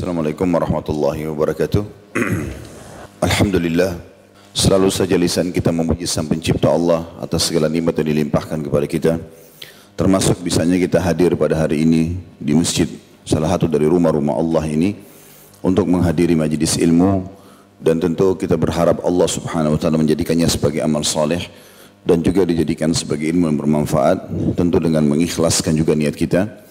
[0.00, 1.84] Assalamualaikum warahmatullahi wabarakatuh.
[3.28, 4.00] Alhamdulillah,
[4.56, 9.20] selalu saja lisan kita memuji Sang Pencipta Allah atas segala nikmat yang dilimpahkan kepada kita.
[10.00, 12.88] Termasuk bisanya kita hadir pada hari ini di masjid
[13.28, 14.96] salah satu dari rumah-rumah Allah ini
[15.60, 17.28] untuk menghadiri majlis ilmu
[17.76, 21.44] dan tentu kita berharap Allah Subhanahu wa taala menjadikannya sebagai amal saleh
[22.08, 26.69] dan juga dijadikan sebagai ilmu yang bermanfaat tentu dengan mengikhlaskan juga niat kita.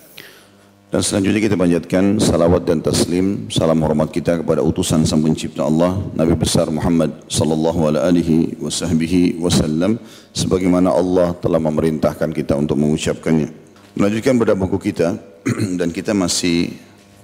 [0.90, 6.02] Dan selanjutnya kita panjatkan salawat dan taslim, salam hormat kita kepada utusan Sang Pencipta Allah,
[6.18, 8.58] Nabi besar Muhammad sallallahu alaihi
[9.38, 10.02] wasallam
[10.34, 13.54] sebagaimana Allah telah memerintahkan kita untuk mengucapkannya.
[14.02, 15.14] Melanjutkan pada buku kita
[15.80, 16.74] dan kita masih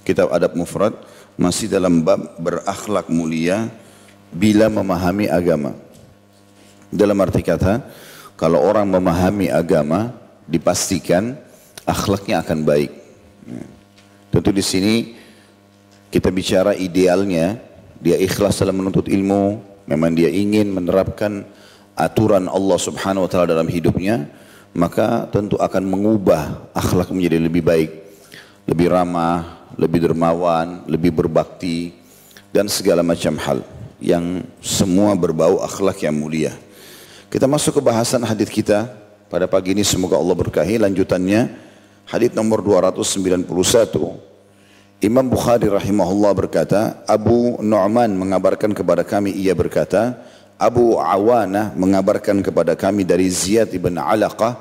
[0.06, 0.94] kitab adab mufrad
[1.34, 3.66] masih dalam bab berakhlak mulia
[4.30, 5.74] bila memahami agama.
[6.94, 7.82] Dalam arti kata,
[8.38, 10.14] kalau orang memahami agama
[10.46, 11.34] dipastikan
[11.82, 13.05] akhlaknya akan baik.
[14.30, 14.94] Tentu di sini
[16.10, 17.58] kita bicara idealnya,
[18.02, 21.46] dia ikhlas dalam menuntut ilmu, memang dia ingin menerapkan
[21.96, 24.28] aturan Allah Subhanahu wa taala dalam hidupnya,
[24.76, 27.90] maka tentu akan mengubah akhlak menjadi lebih baik,
[28.68, 31.96] lebih ramah, lebih dermawan, lebih berbakti
[32.52, 33.64] dan segala macam hal
[34.02, 36.52] yang semua berbau akhlak yang mulia.
[37.32, 38.86] Kita masuk ke bahasan hadis kita
[39.26, 39.82] pada pagi ini.
[39.82, 41.65] Semoga Allah berkahi lanjutannya
[42.06, 43.42] Hadis nomor 291.
[45.02, 50.14] Imam Bukhari rahimahullah berkata, Abu Nu'man mengabarkan kepada kami ia berkata,
[50.54, 54.54] Abu Awana mengabarkan kepada kami dari Ziyad ibn Alaqah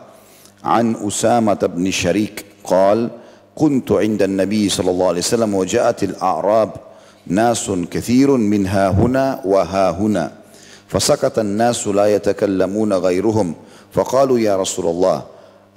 [0.66, 3.14] an Usama bin Syarik qal
[3.54, 6.82] kuntu 'inda an-nabi sallallahu alaihi wasallam wa ja'at al-a'rab
[7.30, 10.34] nasun kathirun min ha huna wa ha huna
[10.90, 13.54] fasakata an-nasu la yatakallamuna ghayruhum
[13.94, 14.58] faqalu ya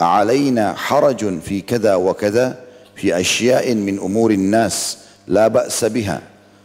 [0.00, 2.56] علينا حرج في كذا وكذا
[2.96, 6.20] في أشياء من أمور الناس لا بأس بها.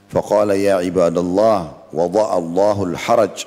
[0.10, 3.46] فقال يا عباد الله وضع الله الحرج.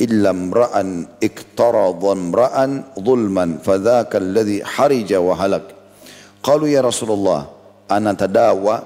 [0.00, 5.62] إلا امرأ اقترض امرأ ظلما فذاك الذي حرج وهلك.
[6.42, 7.46] قالوا يا رسول الله
[7.90, 8.82] أنا تداوى؟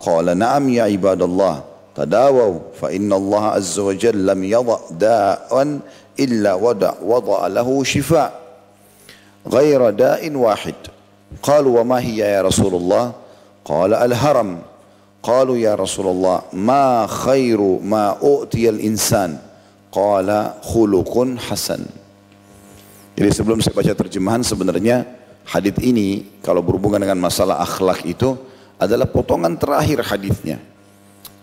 [0.00, 1.62] قال نعم يا عباد الله
[1.96, 5.78] تداووا فإن الله عز وجل لم يضع داء
[6.20, 8.39] إلا وضع, وضع له شفاء.
[9.46, 10.76] ghaira da'in wahid.
[11.40, 13.14] Qalu wa ya Rasulullah?
[13.62, 14.60] Qala al-haram.
[15.20, 19.36] Qalu ya Rasulullah, ma khairu ma u'tiya al-insan?
[19.92, 21.84] Qala khuluqun hasan.
[23.20, 25.04] Jadi sebelum saya baca terjemahan sebenarnya
[25.44, 28.32] hadis ini kalau berhubungan dengan masalah akhlak itu
[28.80, 30.56] adalah potongan terakhir hadisnya.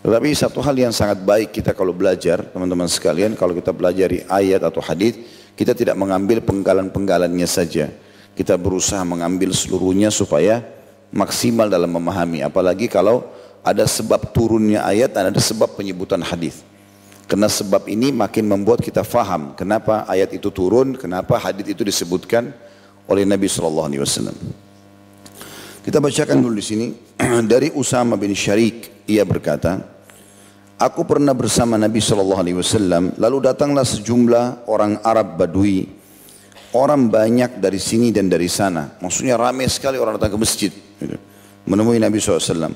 [0.02, 4.64] Tetapi satu hal yang sangat baik kita kalau belajar, teman-teman sekalian, kalau kita belajar ayat
[4.66, 5.22] atau hadis,
[5.58, 7.90] kita tidak mengambil penggalan-penggalannya saja.
[8.38, 10.62] Kita berusaha mengambil seluruhnya supaya
[11.10, 12.46] maksimal dalam memahami.
[12.46, 13.26] Apalagi kalau
[13.66, 16.62] ada sebab turunnya ayat dan ada sebab penyebutan hadis.
[17.26, 22.54] Karena sebab ini makin membuat kita faham kenapa ayat itu turun, kenapa hadis itu disebutkan
[23.10, 24.38] oleh Nabi Shallallahu Alaihi Wasallam.
[25.84, 26.88] Kita bacakan dulu di sini
[27.52, 29.97] dari Usama bin Syarik ia berkata,
[30.78, 33.18] Aku pernah bersama Nabi Shallallahu Alaihi Wasallam.
[33.18, 35.90] Lalu datanglah sejumlah orang Arab Badui.
[36.78, 38.94] Orang banyak dari sini dan dari sana.
[39.02, 40.70] Maksudnya ramai sekali orang datang ke masjid.
[41.66, 42.70] Menemui Nabi SAW.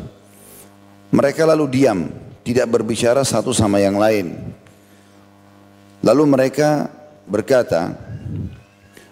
[1.13, 2.09] Mereka lalu diam.
[2.41, 4.33] Tidak berbicara satu sama yang lain.
[6.01, 6.89] Lalu mereka
[7.29, 7.93] berkata,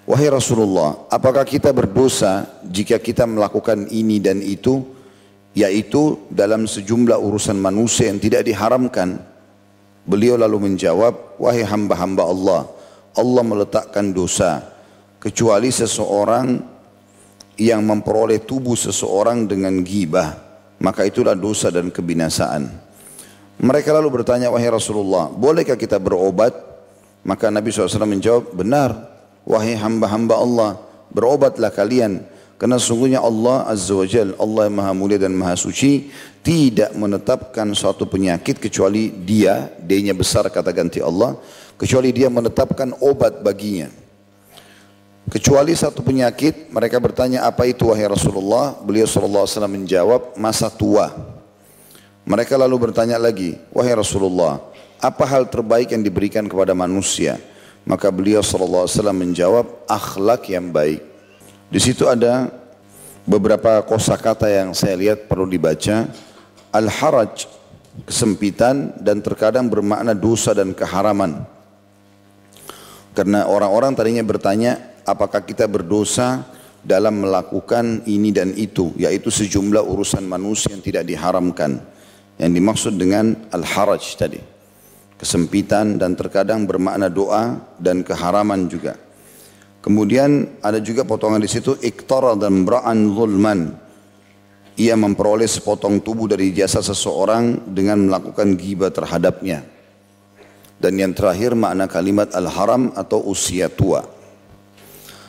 [0.10, 4.98] Wahai Rasulullah, apakah kita berdosa jika kita melakukan ini dan itu?
[5.58, 9.22] Yaitu dalam sejumlah urusan manusia yang tidak diharamkan.
[10.06, 12.62] Beliau lalu menjawab, wahai hamba-hamba Allah,
[13.14, 14.66] Allah meletakkan dosa
[15.22, 16.58] kecuali seseorang
[17.60, 20.40] yang memperoleh tubuh seseorang dengan gibah,
[20.80, 22.72] maka itulah dosa dan kebinasaan.
[23.60, 26.56] Mereka lalu bertanya, wahai Rasulullah, bolehkah kita berobat?
[27.28, 28.96] Maka Nabi SAW menjawab, benar,
[29.44, 30.72] wahai hamba-hamba Allah,
[31.12, 32.24] berobatlah kalian
[32.60, 36.12] karena sungguhnya Allah Azza wa Jal, Allah yang maha mulia dan maha suci,
[36.44, 41.40] tidak menetapkan suatu penyakit kecuali dia, dia besar kata ganti Allah,
[41.80, 43.88] kecuali dia menetapkan obat baginya.
[45.32, 48.76] Kecuali satu penyakit, mereka bertanya apa itu wahai Rasulullah?
[48.84, 51.16] Beliau SAW menjawab, masa tua.
[52.28, 54.60] Mereka lalu bertanya lagi, wahai Rasulullah,
[55.00, 57.40] apa hal terbaik yang diberikan kepada manusia?
[57.88, 61.08] Maka beliau SAW menjawab, akhlak yang baik.
[61.70, 62.50] Di situ ada
[63.30, 66.10] beberapa kosakata yang saya lihat perlu dibaca.
[66.74, 67.46] Al-haraj,
[68.10, 71.46] kesempitan dan terkadang bermakna dosa dan keharaman.
[73.14, 76.46] Karena orang-orang tadinya bertanya, apakah kita berdosa
[76.82, 82.02] dalam melakukan ini dan itu, yaitu sejumlah urusan manusia yang tidak diharamkan.
[82.40, 84.40] yang dimaksud dengan al-haraj tadi.
[85.20, 88.96] Kesempitan dan terkadang bermakna doa dan keharaman juga.
[89.80, 93.72] Kemudian ada juga potongan di situ iktara dan bra'an zulman.
[94.80, 99.64] Ia memperoleh sepotong tubuh dari jasa seseorang dengan melakukan ghibah terhadapnya.
[100.80, 104.04] Dan yang terakhir makna kalimat al-haram atau usia tua.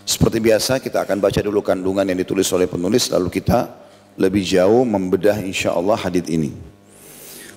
[0.06, 3.70] Seperti biasa kita akan baca dulu kandungan yang ditulis oleh penulis lalu kita
[4.19, 6.50] lebih jauh membedah insya Allah hadith ini.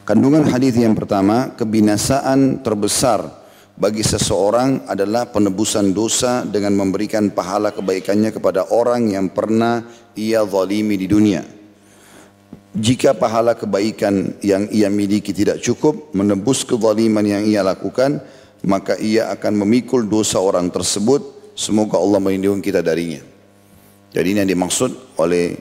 [0.03, 3.42] Kandungan hadith yang pertama, kebinasaan terbesar
[3.73, 9.81] bagi seseorang adalah penebusan dosa dengan memberikan pahala kebaikannya kepada orang yang pernah
[10.13, 11.41] ia zalimi di dunia.
[12.73, 18.17] Jika pahala kebaikan yang ia miliki tidak cukup menebus kezaliman yang ia lakukan,
[18.65, 21.21] maka ia akan memikul dosa orang tersebut.
[21.53, 23.21] Semoga Allah melindungi kita darinya.
[24.09, 25.53] Jadi ini yang dimaksud oleh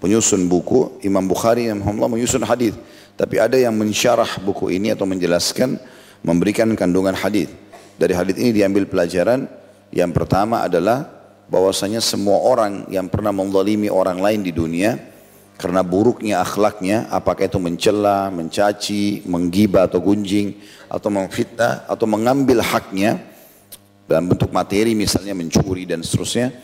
[0.00, 2.76] penyusun buku Imam Bukhari yang menyusun hadis
[3.18, 5.74] tapi ada yang mensyarah buku ini atau menjelaskan
[6.22, 7.50] memberikan kandungan hadis.
[7.98, 9.50] Dari hadis ini diambil pelajaran
[9.90, 11.08] yang pertama adalah
[11.48, 15.00] bahwasanya semua orang yang pernah menzalimi orang lain di dunia
[15.58, 20.54] karena buruknya akhlaknya apakah itu mencela, mencaci, menggibah atau gunjing
[20.86, 23.18] atau memfitnah atau mengambil haknya
[24.06, 26.54] dalam bentuk materi misalnya mencuri dan seterusnya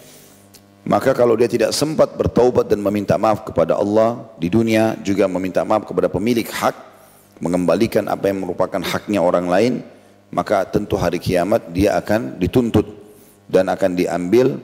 [0.84, 5.64] maka kalau dia tidak sempat bertaubat dan meminta maaf kepada Allah di dunia juga meminta
[5.64, 6.93] maaf kepada pemilik hak
[7.44, 9.74] mengembalikan apa yang merupakan haknya orang lain
[10.32, 12.88] maka tentu hari kiamat dia akan dituntut
[13.44, 14.56] dan akan diambil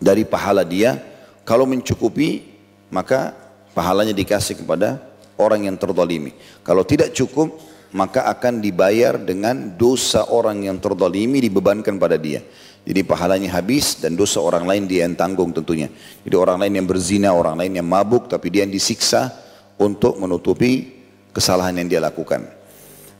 [0.00, 0.96] dari pahala dia.
[1.44, 2.48] Kalau mencukupi
[2.88, 3.36] maka
[3.76, 5.04] pahalanya dikasih kepada
[5.36, 6.32] orang yang terzalimi.
[6.64, 7.60] Kalau tidak cukup
[7.92, 12.40] maka akan dibayar dengan dosa orang yang terzalimi dibebankan pada dia.
[12.82, 15.92] Jadi pahalanya habis dan dosa orang lain dia yang tanggung tentunya.
[16.24, 19.30] Jadi orang lain yang berzina, orang lain yang mabuk tapi dia yang disiksa
[19.78, 21.01] untuk menutupi
[21.32, 22.44] kesalahan yang dia lakukan.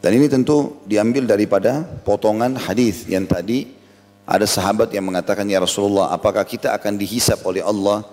[0.02, 3.70] Dan ini tentu diambil daripada potongan hadis yang tadi
[4.26, 8.06] ada sahabat yang mengatakan ya Rasulullah apakah kita akan dihisap oleh Allah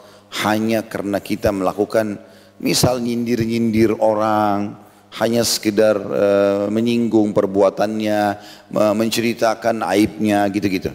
[0.46, 2.18] hanya karena kita melakukan
[2.62, 4.78] misal nyindir-nyindir orang
[5.18, 8.38] hanya sekedar uh, menyinggung perbuatannya
[8.94, 10.94] menceritakan aibnya gitu-gitu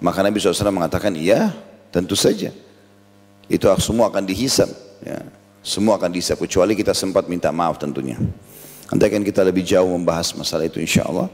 [0.00, 1.52] maka Nabi SAW mengatakan, iya
[1.88, 2.52] tentu saja.
[3.48, 4.68] Itu semua akan dihisap.
[5.00, 5.22] Ya.
[5.66, 8.14] Semua akan dihisap, kecuali kita sempat minta maaf tentunya.
[8.86, 11.26] Nanti akan kita lebih jauh membahas masalah itu insya Allah.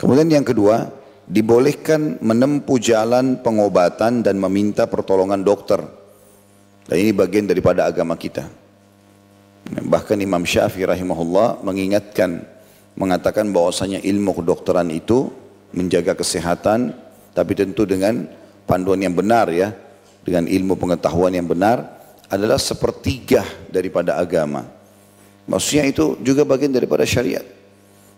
[0.00, 0.88] Kemudian yang kedua,
[1.28, 5.76] dibolehkan menempuh jalan pengobatan dan meminta pertolongan dokter.
[6.88, 8.48] Dan ini bagian daripada agama kita.
[9.68, 12.40] Bahkan Imam Syafi'i rahimahullah mengingatkan,
[12.96, 15.28] mengatakan bahwasanya ilmu kedokteran itu
[15.76, 16.96] menjaga kesehatan,
[17.36, 18.24] tapi tentu dengan
[18.64, 19.76] panduan yang benar ya,
[20.24, 21.99] dengan ilmu pengetahuan yang benar
[22.30, 24.64] adalah sepertiga daripada agama.
[25.50, 27.42] Maksudnya itu juga bagian daripada syariat.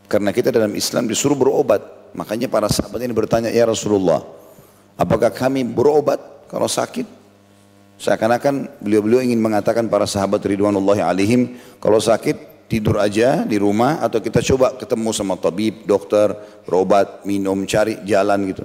[0.04, 1.80] Karena kita dalam Islam disuruh berobat.
[2.12, 4.20] Makanya para sahabat ini bertanya, Ya Rasulullah,
[5.00, 6.20] apakah kami berobat
[6.52, 7.08] kalau sakit?
[7.96, 14.20] Seakan-akan beliau-beliau ingin mengatakan para sahabat Ridwanullah alaihim, kalau sakit tidur aja di rumah atau
[14.20, 16.36] kita coba ketemu sama tabib, dokter,
[16.68, 18.64] berobat, minum, cari jalan gitu.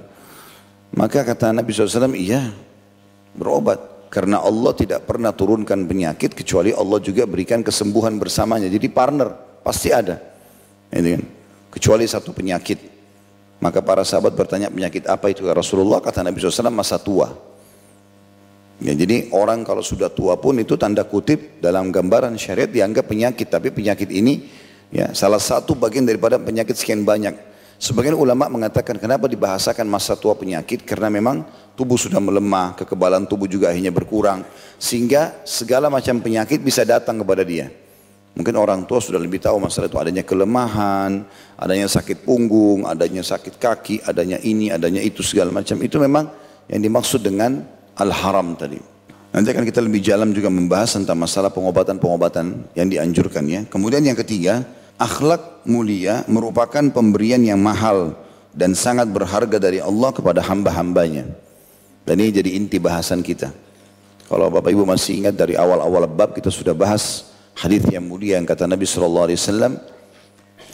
[0.92, 2.52] Maka kata Nabi SAW, iya
[3.32, 3.97] berobat.
[4.08, 8.64] Karena Allah tidak pernah turunkan penyakit kecuali Allah juga berikan kesembuhan bersamanya.
[8.72, 10.16] Jadi partner, pasti ada.
[10.88, 11.24] Ini kan.
[11.68, 12.80] Kecuali satu penyakit.
[13.60, 16.00] Maka para sahabat bertanya penyakit apa itu ya Rasulullah?
[16.00, 17.28] Kata Nabi SAW masa tua.
[18.78, 23.50] Ya, jadi orang kalau sudah tua pun itu tanda kutip dalam gambaran syariat dianggap penyakit.
[23.50, 24.46] Tapi penyakit ini
[24.88, 27.47] ya salah satu bagian daripada penyakit sekian banyak.
[27.78, 31.46] Sebagian ulama mengatakan kenapa dibahasakan masa tua penyakit karena memang
[31.78, 34.42] tubuh sudah melemah, kekebalan tubuh juga akhirnya berkurang
[34.82, 37.70] sehingga segala macam penyakit bisa datang kepada dia.
[38.34, 41.22] Mungkin orang tua sudah lebih tahu masalah itu adanya kelemahan,
[41.54, 45.78] adanya sakit punggung, adanya sakit kaki, adanya ini, adanya itu segala macam.
[45.78, 46.30] Itu memang
[46.66, 47.62] yang dimaksud dengan
[47.94, 48.78] al-haram tadi.
[49.34, 53.60] Nanti akan kita lebih jalan juga membahas tentang masalah pengobatan-pengobatan yang dianjurkan ya.
[53.66, 54.66] Kemudian yang ketiga,
[54.98, 58.18] akhlak mulia merupakan pemberian yang mahal
[58.50, 61.30] dan sangat berharga dari Allah kepada hamba-hambanya.
[62.02, 63.54] Dan ini jadi inti bahasan kita.
[64.26, 68.44] Kalau Bapak Ibu masih ingat dari awal-awal bab kita sudah bahas hadis yang mulia yang
[68.44, 69.72] kata Nabi Shallallahu Alaihi Wasallam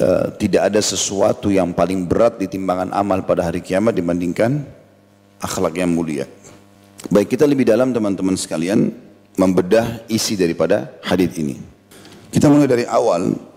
[0.00, 4.64] eh, tidak ada sesuatu yang paling berat di timbangan amal pada hari kiamat dibandingkan
[5.38, 6.26] akhlak yang mulia.
[7.12, 8.90] Baik kita lebih dalam teman-teman sekalian
[9.36, 11.60] membedah isi daripada hadis ini.
[12.34, 13.53] Kita mulai dari awal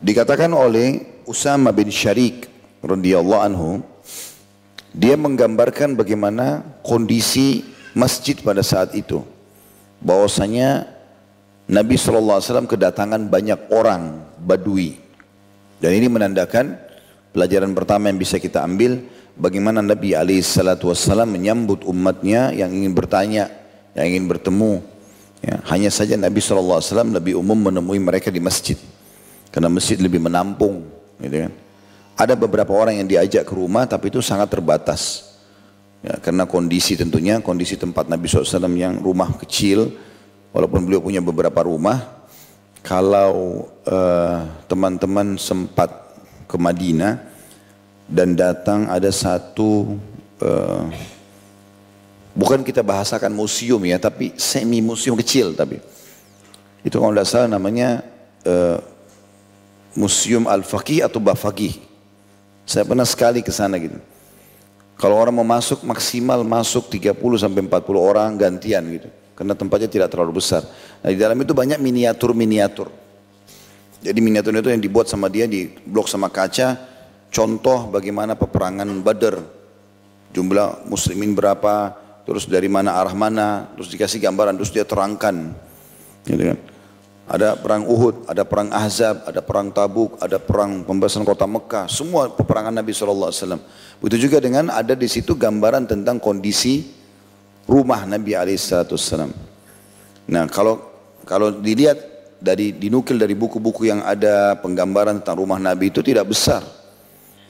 [0.00, 2.46] Dikatakan oleh Usama bin Syarik
[2.84, 3.70] radhiyallahu anhu
[4.92, 7.64] dia menggambarkan bagaimana kondisi
[7.96, 9.24] masjid pada saat itu.
[10.00, 10.88] Bahwasanya
[11.66, 15.00] Nabi SAW kedatangan banyak orang badui.
[15.80, 16.76] Dan ini menandakan
[17.32, 19.00] pelajaran pertama yang bisa kita ambil
[19.36, 23.52] bagaimana Nabi SAW menyambut umatnya yang ingin bertanya,
[23.92, 24.80] yang ingin bertemu.
[25.44, 26.80] Ya, hanya saja Nabi SAW
[27.12, 28.80] lebih umum menemui mereka di masjid.
[29.56, 30.84] Karena masjid lebih menampung.
[31.16, 31.52] Gitu kan.
[32.20, 35.32] Ada beberapa orang yang diajak ke rumah tapi itu sangat terbatas.
[36.04, 39.96] Ya, karena kondisi tentunya, kondisi tempat Nabi SAW yang rumah kecil,
[40.52, 42.28] walaupun beliau punya beberapa rumah,
[42.84, 45.90] kalau eh, teman-teman uh, sempat
[46.46, 47.18] ke Madinah
[48.06, 49.98] dan datang ada satu
[50.38, 50.86] uh,
[52.30, 55.82] bukan kita bahasakan museum ya, tapi semi museum kecil tapi
[56.86, 58.06] itu kalau tidak salah namanya
[58.46, 58.78] uh,
[59.96, 61.80] Museum Al-Faqih atau Bafaqih.
[62.68, 63.96] Saya pernah sekali ke sana gitu.
[64.96, 69.08] Kalau orang mau masuk maksimal masuk 30 sampai 40 orang gantian gitu.
[69.36, 70.64] Karena tempatnya tidak terlalu besar.
[71.04, 72.88] Nah di dalam itu banyak miniatur-miniatur.
[74.00, 76.76] Jadi miniatur itu yang dibuat sama dia di blok sama kaca.
[77.28, 79.36] Contoh bagaimana peperangan Badar.
[80.32, 85.52] Jumlah muslimin berapa, terus dari mana arah mana, terus dikasih gambaran, terus dia terangkan.
[86.24, 86.58] Gitu kan.
[87.26, 92.30] Ada perang Uhud, ada perang Ahzab, ada perang Tabuk, ada perang pembebasan kota Mekah, semua
[92.30, 93.34] peperangan Nabi SAW.
[93.98, 96.86] Begitu juga dengan ada di situ gambaran tentang kondisi
[97.66, 99.26] rumah Nabi SAW.
[100.30, 100.78] Nah kalau
[101.26, 101.98] kalau dilihat
[102.38, 106.62] dari dinukil dari buku-buku yang ada penggambaran tentang rumah Nabi itu tidak besar.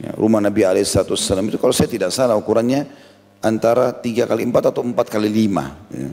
[0.01, 2.89] Ya, rumah Nabi SAW itu kalau saya tidak salah ukurannya
[3.45, 5.77] antara tiga kali empat atau empat kali lima.
[5.93, 6.09] Ya.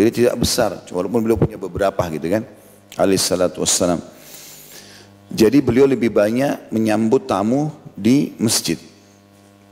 [0.00, 2.46] Jadi tidak besar, walaupun beliau punya beberapa gitu kan
[2.96, 4.00] alaihissalatu wassalam.
[5.30, 8.74] Jadi beliau lebih banyak menyambut tamu di masjid.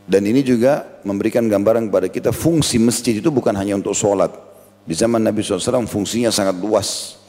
[0.08, 4.30] Dan ini juga memberikan gambaran kepada kita fungsi masjid itu bukan hanya untuk sholat.
[4.88, 7.20] Di zaman Nabi SAW fungsinya sangat luas.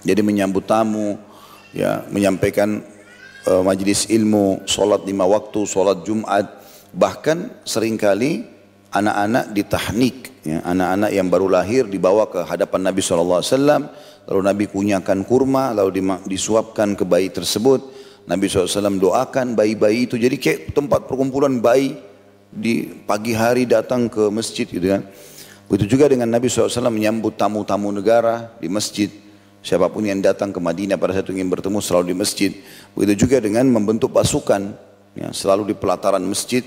[0.00, 1.20] Jadi menyambut tamu,
[1.76, 2.80] ya menyampaikan
[3.44, 6.48] uh, majlis ilmu, sholat lima waktu, sholat Jumat.
[6.94, 8.46] Bahkan sering kali
[8.94, 13.42] anak-anak ditahnik, ya, anak-anak yang baru lahir dibawa ke hadapan Nabi SAW
[14.24, 17.92] Lalu Nabi kunyakan kurma, lalu disuapkan ke bayi tersebut.
[18.24, 20.16] Nabi SAW doakan bayi-bayi itu.
[20.16, 22.00] Jadi kayak tempat perkumpulan bayi
[22.48, 25.04] di pagi hari datang ke masjid gitu kan.
[25.68, 29.12] Begitu juga dengan Nabi SAW menyambut tamu-tamu negara di masjid.
[29.64, 32.52] Siapa pun yang datang ke Madinah pada saat ingin bertemu selalu di masjid.
[32.96, 34.72] Begitu juga dengan membentuk pasukan.
[35.16, 36.64] Ya, selalu di pelataran masjid.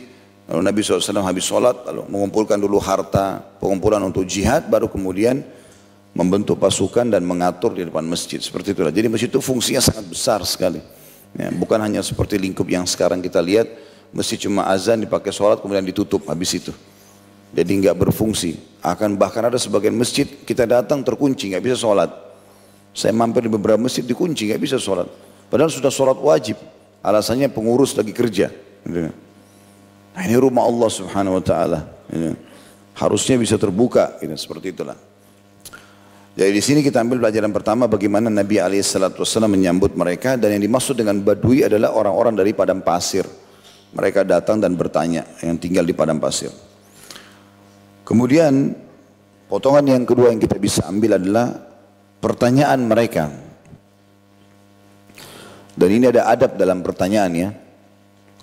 [0.50, 5.44] Lalu Nabi SAW habis sholat, lalu mengumpulkan dulu harta, pengumpulan untuk jihad, baru kemudian
[6.18, 8.90] membentuk pasukan dan mengatur di depan masjid seperti itulah.
[8.90, 10.82] Jadi masjid itu fungsinya sangat besar sekali.
[11.38, 13.70] Ya, bukan hanya seperti lingkup yang sekarang kita lihat,
[14.10, 16.74] masjid cuma azan dipakai sholat kemudian ditutup habis itu.
[17.54, 18.58] Jadi nggak berfungsi.
[18.82, 22.10] Akan bahkan ada sebagian masjid kita datang terkunci nggak bisa sholat.
[22.98, 25.06] Saya mampir di beberapa masjid dikunci nggak bisa sholat.
[25.54, 26.58] Padahal sudah sholat wajib.
[27.06, 28.50] Alasannya pengurus lagi kerja.
[30.18, 31.80] Nah ini rumah Allah subhanahu wa ta'ala.
[32.98, 34.18] Harusnya bisa terbuka.
[34.34, 34.98] Seperti itulah.
[36.38, 40.94] Jadi di sini kita ambil pelajaran pertama bagaimana Nabi SAW menyambut mereka dan yang dimaksud
[40.94, 43.25] dengan badui adalah orang-orang dari padang pasir.
[43.98, 46.53] Mereka datang dan bertanya yang tinggal di padang pasir.
[48.06, 48.70] Kemudian
[49.50, 51.58] potongan yang kedua yang kita bisa ambil adalah
[52.22, 53.34] pertanyaan mereka.
[55.74, 57.50] Dan ini ada adab dalam pertanyaan ya.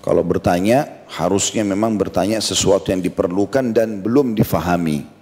[0.03, 5.14] Kalau bertanya harusnya memang bertanya sesuatu yang diperlukan dan belum difahami.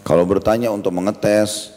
[0.00, 1.76] Kalau bertanya untuk mengetes,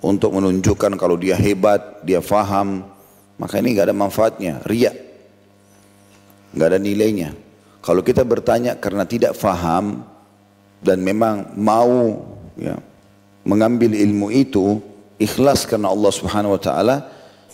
[0.00, 2.88] untuk menunjukkan kalau dia hebat, dia faham,
[3.36, 4.90] maka ini nggak ada manfaatnya, ria,
[6.56, 7.36] nggak ada nilainya.
[7.82, 10.06] Kalau kita bertanya karena tidak faham
[10.80, 12.22] dan memang mau
[12.56, 12.78] ya,
[13.42, 14.78] mengambil ilmu itu
[15.18, 16.96] ikhlas karena Allah Subhanahu Wa Taala,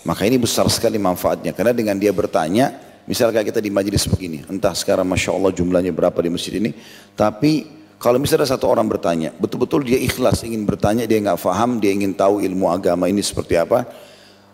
[0.04, 1.52] maka ini besar sekali manfaatnya.
[1.52, 6.16] Karena dengan dia bertanya, misalnya kita di majelis begini, entah sekarang masya Allah jumlahnya berapa
[6.20, 6.76] di masjid ini,
[7.16, 11.90] tapi kalau misalnya satu orang bertanya, betul-betul dia ikhlas ingin bertanya, dia nggak faham, dia
[11.90, 13.90] ingin tahu ilmu agama ini seperti apa.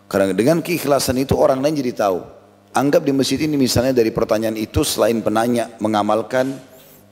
[0.09, 2.25] Karena dengan keikhlasan itu orang lain jadi tahu.
[2.73, 6.57] Anggap di masjid ini misalnya dari pertanyaan itu selain penanya mengamalkan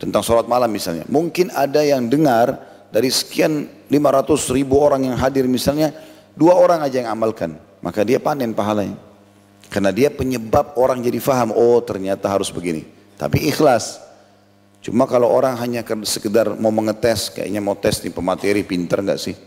[0.00, 1.04] tentang sholat malam misalnya.
[1.06, 2.56] Mungkin ada yang dengar
[2.88, 5.92] dari sekian 500 ribu orang yang hadir misalnya,
[6.32, 7.60] dua orang aja yang amalkan.
[7.84, 8.96] Maka dia panen pahalanya.
[9.68, 12.88] Karena dia penyebab orang jadi faham, oh ternyata harus begini.
[13.20, 14.00] Tapi ikhlas.
[14.82, 19.38] Cuma kalau orang hanya sekedar mau mengetes, kayaknya mau tes nih pemateri pinter nggak sih?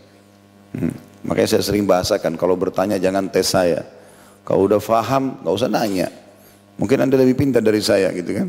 [0.72, 0.96] Hmm.
[1.28, 3.84] Makanya saya sering bahasakan, kalau bertanya jangan tes saya.
[4.48, 6.08] Kalau udah faham, nggak usah nanya.
[6.80, 8.48] Mungkin anda lebih pintar dari saya gitu kan.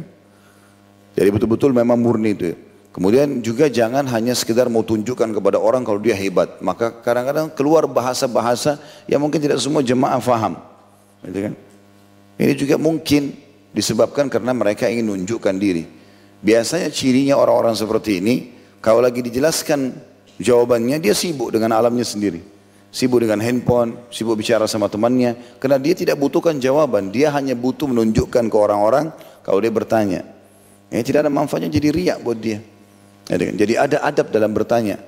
[1.18, 2.56] Jadi betul-betul memang murni itu.
[2.96, 6.58] Kemudian juga jangan hanya sekedar mau tunjukkan kepada orang kalau dia hebat.
[6.64, 8.80] Maka kadang-kadang keluar bahasa-bahasa
[9.12, 10.56] yang mungkin tidak semua jemaah faham.
[11.26, 11.54] Gitu kan?
[12.38, 13.34] Ini juga mungkin
[13.74, 15.97] disebabkan karena mereka ingin menunjukkan diri.
[16.42, 18.36] Biasanya cirinya orang-orang seperti ini,
[18.78, 19.94] kalau lagi dijelaskan
[20.38, 22.42] jawabannya, dia sibuk dengan alamnya sendiri.
[22.94, 25.58] Sibuk dengan handphone, sibuk bicara sama temannya.
[25.58, 30.22] Karena dia tidak butuhkan jawaban, dia hanya butuh menunjukkan ke orang-orang kalau dia bertanya.
[30.88, 32.64] Ya, tidak ada manfaatnya jadi riak buat dia.
[33.28, 35.04] Ya, jadi ada adab dalam bertanya.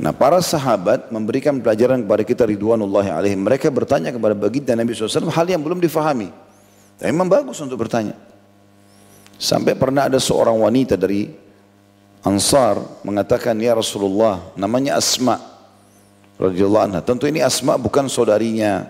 [0.00, 3.40] Nah para sahabat memberikan pelajaran kepada kita ridwanullah alaihim.
[3.44, 6.28] Mereka bertanya kepada baginda Nabi SAW hal yang belum difahami.
[7.00, 8.14] Dan memang bagus untuk bertanya.
[9.40, 11.32] Sampai pernah ada seorang wanita dari
[12.20, 15.40] Ansar mengatakan ya Rasulullah namanya Asma
[16.36, 17.00] radhiyallahu anha.
[17.00, 18.84] Tentu ini Asma bukan saudarinya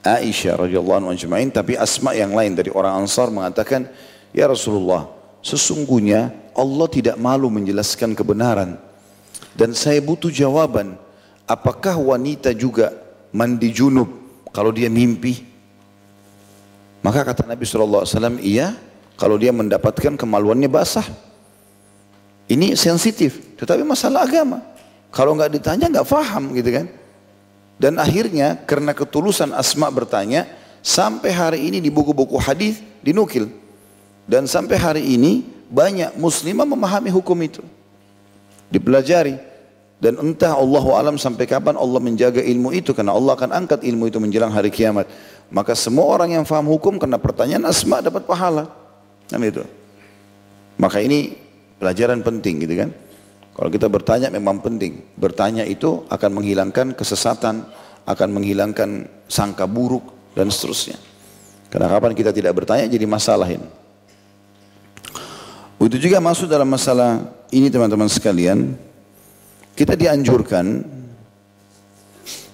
[0.00, 3.84] Aisyah radhiyallahu anha tapi Asma yang lain dari orang Ansar mengatakan
[4.32, 5.04] ya Rasulullah
[5.44, 8.80] sesungguhnya Allah tidak malu menjelaskan kebenaran.
[9.52, 10.96] Dan saya butuh jawaban,
[11.44, 12.90] apakah wanita juga
[13.36, 14.08] mandi junub
[14.50, 15.44] kalau dia mimpi?
[17.04, 18.72] Maka kata Nabi SAW, iya
[19.14, 21.06] kalau dia mendapatkan kemaluannya basah.
[22.44, 24.60] Ini sensitif, tetapi masalah agama.
[25.08, 26.86] Kalau nggak ditanya nggak faham gitu kan.
[27.80, 30.44] Dan akhirnya karena ketulusan Asma bertanya,
[30.84, 33.48] sampai hari ini di buku-buku hadis dinukil.
[34.28, 37.64] Dan sampai hari ini banyak muslimah memahami hukum itu.
[38.68, 39.40] Dipelajari.
[40.00, 42.92] Dan entah Allah alam sampai kapan Allah menjaga ilmu itu.
[42.92, 45.08] Karena Allah akan angkat ilmu itu menjelang hari kiamat.
[45.48, 48.83] Maka semua orang yang faham hukum karena pertanyaan asma dapat pahala.
[49.34, 49.66] Kan itu.
[50.78, 51.34] Maka ini
[51.82, 52.90] pelajaran penting gitu kan.
[53.54, 55.02] Kalau kita bertanya memang penting.
[55.18, 57.66] Bertanya itu akan menghilangkan kesesatan,
[58.06, 60.06] akan menghilangkan sangka buruk
[60.38, 60.94] dan seterusnya.
[61.66, 63.66] Karena kapan kita tidak bertanya jadi masalah ini.
[65.82, 68.78] Begitu juga masuk dalam masalah ini teman-teman sekalian,
[69.74, 70.86] kita dianjurkan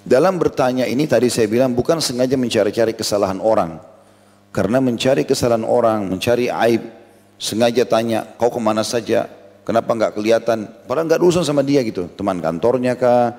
[0.00, 3.76] dalam bertanya ini tadi saya bilang bukan sengaja mencari-cari kesalahan orang.
[4.50, 6.82] Karena mencari kesalahan orang, mencari aib,
[7.38, 9.30] sengaja tanya, kau ke mana saja,
[9.62, 13.38] kenapa enggak kelihatan, padahal enggak urusan sama dia gitu, teman kantornya kah,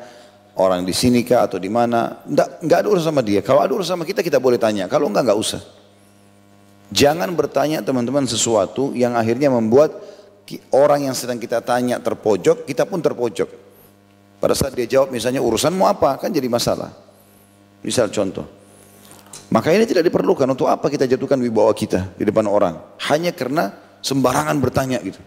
[0.55, 3.43] orang di sini kah atau di mana, enggak, enggak ada urusan sama dia.
[3.43, 5.61] Kalau ada urusan sama kita, kita boleh tanya, kalau enggak, enggak usah.
[6.91, 9.95] Jangan bertanya teman-teman sesuatu yang akhirnya membuat
[10.71, 13.47] orang yang sedang kita tanya terpojok, kita pun terpojok.
[14.39, 16.91] Pada saat dia jawab misalnya urusanmu apa, kan jadi masalah.
[17.83, 18.60] Misal contoh.
[19.51, 22.79] Maka ini tidak diperlukan untuk apa kita jatuhkan wibawa kita di depan orang.
[23.11, 25.19] Hanya karena sembarangan bertanya gitu.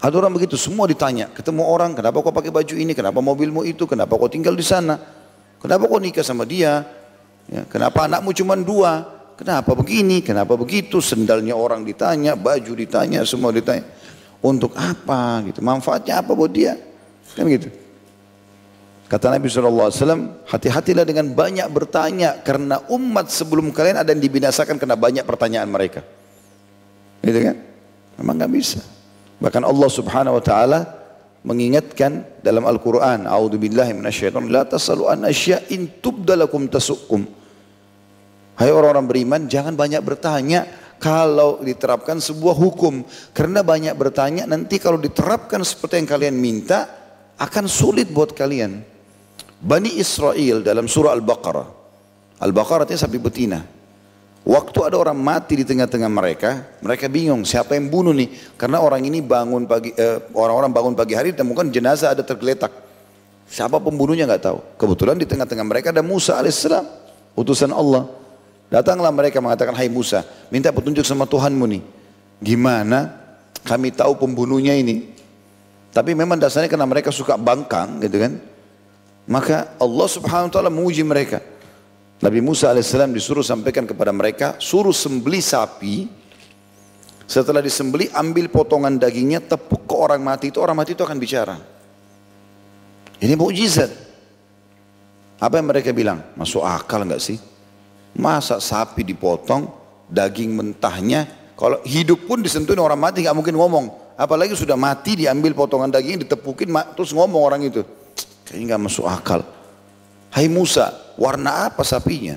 [0.00, 1.28] Ada orang begitu, semua ditanya.
[1.32, 4.96] Ketemu orang, kenapa kau pakai baju ini, kenapa mobilmu itu, kenapa kau tinggal di sana,
[5.60, 6.84] kenapa kau nikah sama dia,
[7.48, 13.50] ya, kenapa anakmu cuma dua, Kenapa begini, kenapa begitu, sendalnya orang ditanya, baju ditanya, semua
[13.50, 13.82] ditanya.
[14.38, 16.78] Untuk apa gitu, manfaatnya apa buat dia?
[17.34, 17.66] Kan gitu.
[19.04, 24.96] Kata Nabi SAW, hati-hatilah dengan banyak bertanya karena umat sebelum kalian ada yang dibinasakan karena
[24.96, 26.00] banyak pertanyaan mereka.
[27.20, 27.56] Gitu kan?
[28.16, 28.80] Memang nggak bisa.
[29.44, 30.80] Bahkan Allah Subhanahu wa taala
[31.44, 37.28] mengingatkan dalam Al-Qur'an, "A'udzubillahi minasyaitonir la tasalu an asya'in tubdalakum tasukum."
[38.56, 40.64] Hai orang-orang beriman, jangan banyak bertanya
[40.96, 43.04] kalau diterapkan sebuah hukum.
[43.36, 46.86] Karena banyak bertanya, nanti kalau diterapkan seperti yang kalian minta,
[47.34, 48.93] akan sulit buat kalian.
[49.60, 51.68] Bani Israel dalam surah Al-Baqarah.
[52.42, 53.62] Al-Baqarah itu sapi betina.
[54.44, 58.28] Waktu ada orang mati di tengah-tengah mereka, mereka bingung siapa yang bunuh nih.
[58.60, 62.68] Karena orang ini bangun pagi, eh, orang-orang bangun pagi hari ditemukan jenazah ada tergeletak.
[63.48, 64.58] Siapa pembunuhnya nggak tahu.
[64.76, 66.84] Kebetulan di tengah-tengah mereka ada Musa alaihissalam,
[67.32, 68.04] utusan Allah.
[68.68, 71.82] Datanglah mereka mengatakan, hai Musa, minta petunjuk sama Tuhanmu nih.
[72.44, 73.16] Gimana
[73.64, 75.08] kami tahu pembunuhnya ini?
[75.88, 78.32] Tapi memang dasarnya karena mereka suka bangkang gitu kan.
[79.24, 81.40] Maka Allah subhanahu wa ta'ala menguji mereka.
[82.20, 86.08] Nabi Musa alaihissalam disuruh sampaikan kepada mereka, suruh sembeli sapi.
[87.24, 91.56] Setelah disembeli, ambil potongan dagingnya, tepuk ke orang mati itu, orang mati itu akan bicara.
[93.16, 93.88] Ini mukjizat.
[95.40, 96.20] Apa yang mereka bilang?
[96.36, 97.40] Masuk akal enggak sih?
[98.16, 99.72] Masa sapi dipotong,
[100.12, 103.86] daging mentahnya, kalau hidup pun disentuhin orang mati nggak mungkin ngomong.
[104.14, 107.82] Apalagi sudah mati diambil potongan daging ditepukin terus ngomong orang itu.
[108.44, 109.40] Kayaknya nggak masuk akal.
[110.28, 112.36] Hai Musa, warna apa sapinya?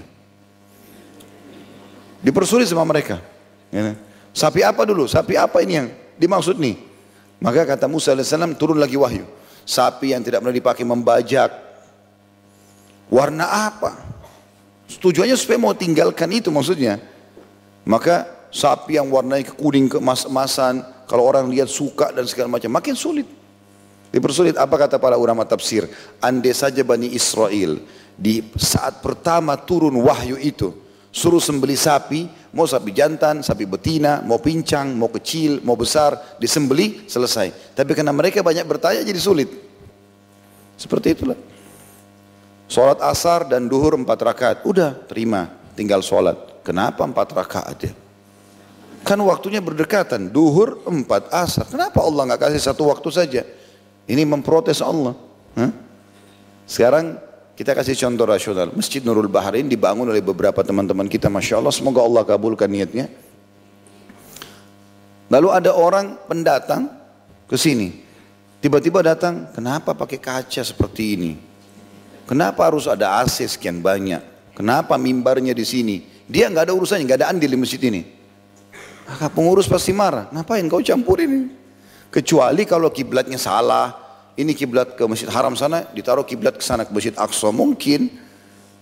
[2.23, 3.21] Dipersulit sama mereka.
[3.69, 3.93] Ya.
[4.31, 5.09] Sapi apa dulu?
[5.09, 6.77] Sapi apa ini yang dimaksud nih?
[7.37, 9.25] Maka kata Musa AS turun lagi wahyu.
[9.67, 11.49] Sapi yang tidak pernah dipakai membajak.
[13.11, 13.97] Warna apa?
[14.87, 16.97] Tujuannya supaya mau tinggalkan itu maksudnya.
[17.87, 23.27] Maka sapi yang warnanya kuning keemas-emasan, kalau orang lihat suka dan segala macam, makin sulit.
[24.17, 25.85] Dipersulit apa kata para ulama tafsir?
[26.17, 27.77] Andai saja Bani Israel
[28.17, 30.73] di saat pertama turun wahyu itu
[31.13, 37.05] suruh sembeli sapi, mau sapi jantan, sapi betina, mau pincang, mau kecil, mau besar, disembeli
[37.05, 37.77] selesai.
[37.77, 39.53] Tapi karena mereka banyak bertanya jadi sulit.
[40.81, 41.37] Seperti itulah.
[42.65, 45.45] Sholat asar dan duhur empat rakaat, udah terima,
[45.77, 46.65] tinggal sholat.
[46.65, 47.93] Kenapa empat rakaat ya?
[49.05, 51.69] Kan waktunya berdekatan, duhur empat asar.
[51.69, 53.45] Kenapa Allah nggak kasih satu waktu saja?
[54.07, 55.13] Ini memprotes Allah.
[55.59, 55.71] Hah?
[56.63, 57.19] Sekarang
[57.59, 58.71] kita kasih contoh rasional.
[58.71, 61.27] Masjid Nurul Baharin dibangun oleh beberapa teman-teman kita.
[61.27, 63.11] Masya Allah, semoga Allah kabulkan niatnya.
[65.27, 66.87] Lalu ada orang pendatang
[67.51, 68.07] ke sini.
[68.63, 71.31] Tiba-tiba datang, kenapa pakai kaca seperti ini?
[72.27, 74.19] Kenapa harus ada AC sekian banyak?
[74.55, 76.03] Kenapa mimbarnya di sini?
[76.27, 78.01] Dia nggak ada urusannya, nggak ada andil di masjid ini.
[79.07, 80.27] Maka pengurus pasti marah.
[80.35, 81.47] Ngapain kau campurin ini?
[82.11, 84.07] Kecuali kalau kiblatnya salah.
[84.37, 88.05] Ini kiblat ke Masjid Haram sana, ditaruh kiblat ke sana ke Masjid Aqsa mungkin.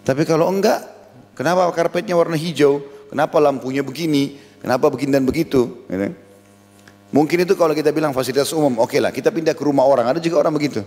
[0.04, 0.84] Tapi kalau enggak,
[1.32, 2.84] kenapa karpetnya warna hijau?
[3.08, 4.36] Kenapa lampunya begini?
[4.60, 5.88] Kenapa begini dan begitu?
[5.88, 6.12] Gitu.
[7.16, 10.12] Mungkin itu kalau kita bilang fasilitas umum, oke lah kita pindah ke rumah orang.
[10.12, 10.84] Ada juga orang begitu.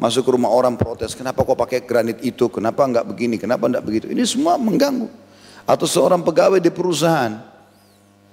[0.00, 3.84] Masuk ke rumah orang protes, kenapa kau pakai granit itu, kenapa enggak begini, kenapa enggak
[3.84, 4.08] begitu.
[4.08, 5.08] Ini semua mengganggu.
[5.68, 7.36] Atau seorang pegawai di perusahaan,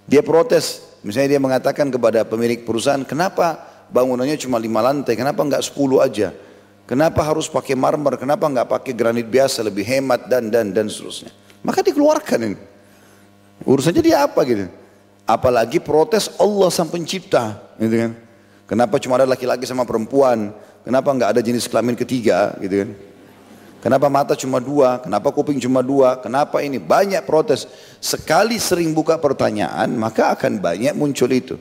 [0.07, 3.59] dia protes, misalnya dia mengatakan kepada pemilik perusahaan, kenapa
[3.91, 6.33] bangunannya cuma lima lantai, kenapa enggak sepuluh aja?
[6.83, 11.31] Kenapa harus pakai marmer, kenapa enggak pakai granit biasa, lebih hemat dan dan dan seterusnya.
[11.63, 12.59] Maka dikeluarkan ini.
[13.63, 14.67] Urusannya dia apa gitu.
[15.23, 18.11] Apalagi protes Allah sang pencipta, gitu kan.
[18.67, 20.51] Kenapa cuma ada laki-laki sama perempuan?
[20.83, 22.89] Kenapa enggak ada jenis kelamin ketiga, gitu kan?
[23.83, 25.03] Kenapa mata cuma dua?
[25.03, 26.15] Kenapa kuping cuma dua?
[26.15, 26.79] Kenapa ini?
[26.79, 27.67] Banyak protes.
[27.99, 31.59] Sekali sering buka pertanyaan, maka akan banyak muncul itu.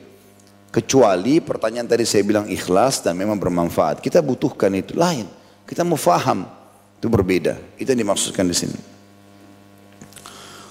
[0.71, 3.99] Kecuali pertanyaan tadi saya bilang ikhlas dan memang bermanfaat.
[3.99, 5.27] Kita butuhkan itu lain.
[5.67, 6.47] Kita mau faham.
[6.95, 7.59] Itu berbeda.
[7.75, 8.79] Itu yang dimaksudkan di sini.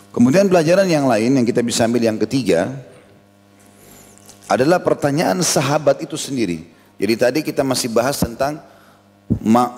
[0.08, 2.72] Kemudian pelajaran yang lain yang kita bisa ambil yang ketiga
[4.48, 6.64] adalah pertanyaan sahabat itu sendiri.
[6.96, 8.71] Jadi tadi kita masih bahas tentang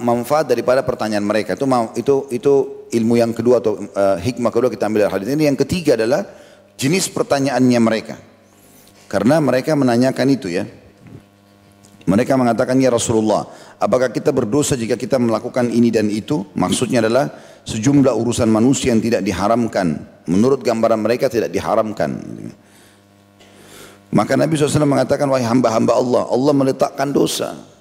[0.01, 1.55] manfaat daripada pertanyaan mereka.
[1.55, 2.53] Itu itu itu
[2.91, 5.47] ilmu yang kedua atau uh, hikmah kedua kita ambil dari hadis ini.
[5.47, 6.27] Yang ketiga adalah
[6.75, 8.17] jenis pertanyaannya mereka.
[9.07, 10.67] Karena mereka menanyakan itu ya.
[12.05, 13.49] Mereka mengatakan ya Rasulullah
[13.81, 16.45] apakah kita berdosa jika kita melakukan ini dan itu?
[16.53, 17.33] Maksudnya adalah
[17.65, 20.05] sejumlah urusan manusia yang tidak diharamkan.
[20.29, 22.21] Menurut gambaran mereka tidak diharamkan.
[24.15, 27.74] Maka Nabi SAW mengatakan wahai hamba-hamba Allah Allah meletakkan dosa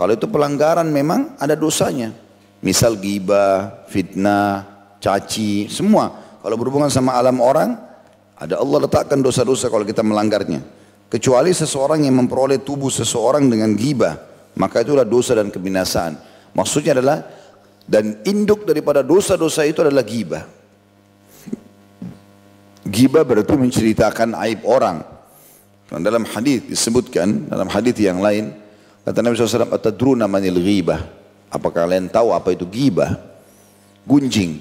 [0.00, 2.16] kalau itu pelanggaran memang ada dosanya.
[2.64, 4.64] Misal gibah, fitnah,
[4.96, 6.08] caci, semua.
[6.40, 7.76] Kalau berhubungan sama alam orang,
[8.32, 10.64] ada Allah letakkan dosa-dosa kalau kita melanggarnya.
[11.12, 14.16] Kecuali seseorang yang memperoleh tubuh seseorang dengan gibah,
[14.56, 16.16] maka itulah dosa dan kebinasaan.
[16.56, 17.20] Maksudnya adalah
[17.84, 20.48] dan induk daripada dosa-dosa itu adalah gibah.
[22.88, 25.04] Gibah berarti menceritakan aib orang.
[25.92, 28.56] Dalam hadis disebutkan, dalam hadis yang lain,
[29.04, 31.00] Kata Nabi SAW, Atadruna manil ghibah.
[31.50, 33.16] Apakah kalian tahu apa itu ghibah?
[34.04, 34.60] Gunjing.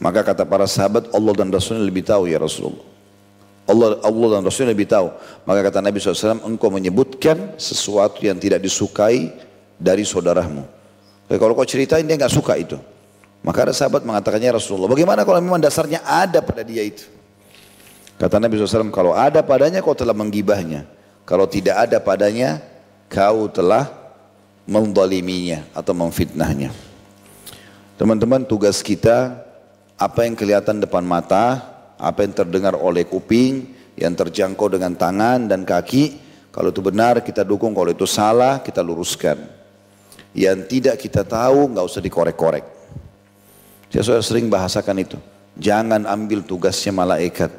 [0.00, 2.88] Maka kata para sahabat, Allah dan Rasulnya lebih tahu ya Rasulullah.
[3.68, 5.12] Allah, Allah dan Rasulnya lebih tahu.
[5.44, 9.28] Maka kata Nabi SAW, engkau menyebutkan sesuatu yang tidak disukai
[9.76, 10.64] dari saudaramu.
[11.28, 12.76] Jadi kalau kau ceritain dia nggak suka itu.
[13.40, 14.88] Maka ada sahabat mengatakannya Rasulullah.
[14.88, 17.08] Bagaimana kalau memang dasarnya ada pada dia itu?
[18.20, 20.84] Kata Nabi SAW, kalau ada padanya kau telah menggibahnya.
[21.24, 22.60] Kalau tidak ada padanya,
[23.10, 23.90] kau telah
[24.70, 26.70] mendaliminya atau memfitnahnya.
[27.98, 29.34] Teman-teman tugas kita
[29.98, 31.60] apa yang kelihatan depan mata,
[31.98, 36.16] apa yang terdengar oleh kuping, yang terjangkau dengan tangan dan kaki,
[36.48, 39.36] kalau itu benar kita dukung, kalau itu salah kita luruskan.
[40.30, 42.64] Yang tidak kita tahu nggak usah dikorek-korek.
[43.90, 45.18] Saya sering bahasakan itu.
[45.58, 47.50] Jangan ambil tugasnya malaikat.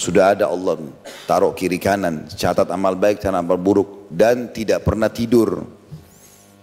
[0.00, 0.80] Sudah ada Allah
[1.28, 5.60] taruh kiri kanan, catat amal baik dan amal buruk dan tidak pernah tidur.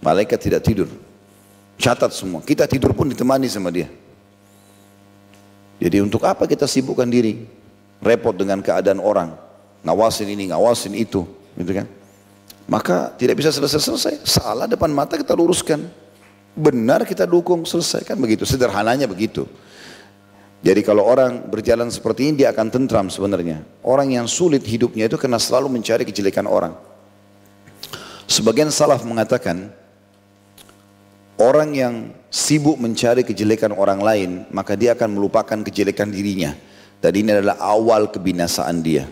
[0.01, 0.89] Malaikat tidak tidur.
[1.77, 2.41] Catat semua.
[2.41, 3.85] Kita tidur pun ditemani sama dia.
[5.77, 7.45] Jadi untuk apa kita sibukkan diri?
[8.01, 9.37] Repot dengan keadaan orang.
[9.85, 11.21] Ngawasin ini, ngawasin itu.
[11.53, 11.85] Gitu kan?
[12.65, 14.25] Maka tidak bisa selesai-selesai.
[14.25, 15.85] Salah depan mata kita luruskan.
[16.57, 18.01] Benar kita dukung, selesai.
[18.01, 18.49] Kan begitu.
[18.49, 19.45] Sederhananya begitu.
[20.67, 23.63] Jadi kalau orang berjalan seperti ini dia akan tentram sebenarnya.
[23.87, 26.75] Orang yang sulit hidupnya itu karena selalu mencari kejelekan orang.
[28.27, 29.71] Sebagian salaf mengatakan
[31.39, 31.93] orang yang
[32.27, 36.51] sibuk mencari kejelekan orang lain maka dia akan melupakan kejelekan dirinya.
[36.99, 39.07] Dan ini adalah awal kebinasaan dia.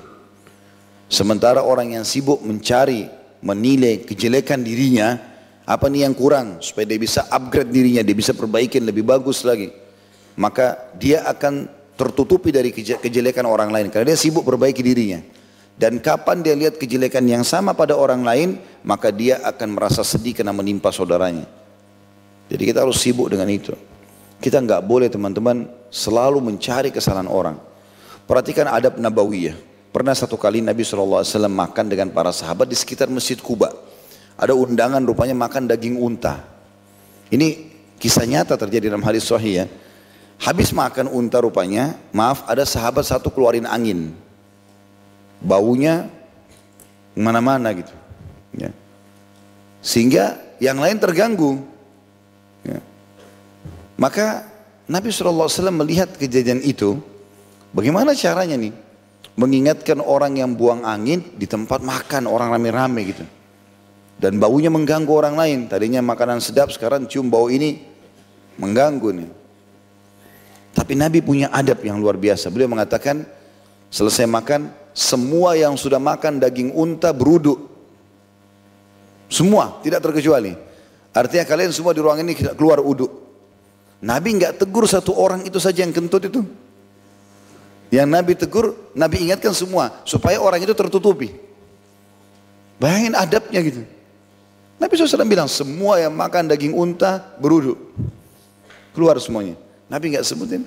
[1.07, 3.07] Sementara orang yang sibuk mencari,
[3.39, 5.23] menilai kejelekan dirinya,
[5.63, 9.84] apa nih yang kurang supaya dia bisa upgrade dirinya, dia bisa perbaikin lebih bagus lagi.
[10.35, 15.23] Maka dia akan tertutupi dari kejelekan orang lain karena dia sibuk perbaiki dirinya.
[15.75, 18.49] Dan kapan dia lihat kejelekan yang sama pada orang lain,
[18.87, 21.43] maka dia akan merasa sedih karena menimpa saudaranya.
[22.47, 23.75] Jadi kita harus sibuk dengan itu.
[24.39, 27.59] Kita nggak boleh teman-teman selalu mencari kesalahan orang.
[28.23, 29.55] Perhatikan adab nabawiyah.
[29.91, 33.71] Pernah satu kali Nabi SAW makan dengan para sahabat di sekitar Masjid Kuba.
[34.35, 36.43] Ada undangan rupanya makan daging unta.
[37.31, 39.65] Ini kisah nyata terjadi dalam hadis sahih ya.
[40.35, 44.13] Habis makan unta rupanya, maaf ada sahabat satu keluarin angin
[45.45, 46.09] baunya
[47.15, 47.93] mana-mana gitu.
[48.55, 48.73] Ya.
[49.85, 51.61] Sehingga yang lain terganggu.
[52.65, 52.81] Ya.
[53.95, 54.49] Maka
[54.89, 56.99] Nabi SAW melihat kejadian itu,
[57.71, 58.73] bagaimana caranya nih?
[59.35, 63.25] Mengingatkan orang yang buang angin di tempat makan orang rame-rame gitu.
[64.15, 65.59] Dan baunya mengganggu orang lain.
[65.67, 67.83] Tadinya makanan sedap, sekarang cium bau ini
[68.55, 69.29] mengganggu nih.
[70.75, 72.51] Tapi Nabi punya adab yang luar biasa.
[72.51, 73.23] Beliau mengatakan,
[73.87, 77.71] selesai makan, semua yang sudah makan daging unta berudu.
[79.31, 80.51] Semua, tidak terkecuali.
[81.15, 83.07] Artinya kalian semua di ruangan ini keluar uduk.
[84.03, 86.43] Nabi nggak tegur satu orang itu saja yang kentut itu.
[87.87, 91.31] Yang Nabi tegur, Nabi ingatkan semua supaya orang itu tertutupi.
[92.75, 93.81] Bayangin adabnya gitu.
[94.75, 97.79] Nabi SAW bilang semua yang makan daging unta berudu.
[98.91, 99.55] Keluar semuanya.
[99.85, 100.65] Nabi nggak sebutin.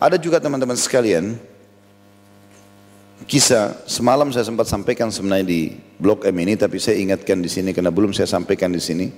[0.00, 1.36] Ada juga teman-teman sekalian,
[3.28, 7.76] kisah semalam saya sempat sampaikan sebenarnya di blog M ini tapi saya ingatkan di sini
[7.76, 9.12] karena belum saya sampaikan di sini.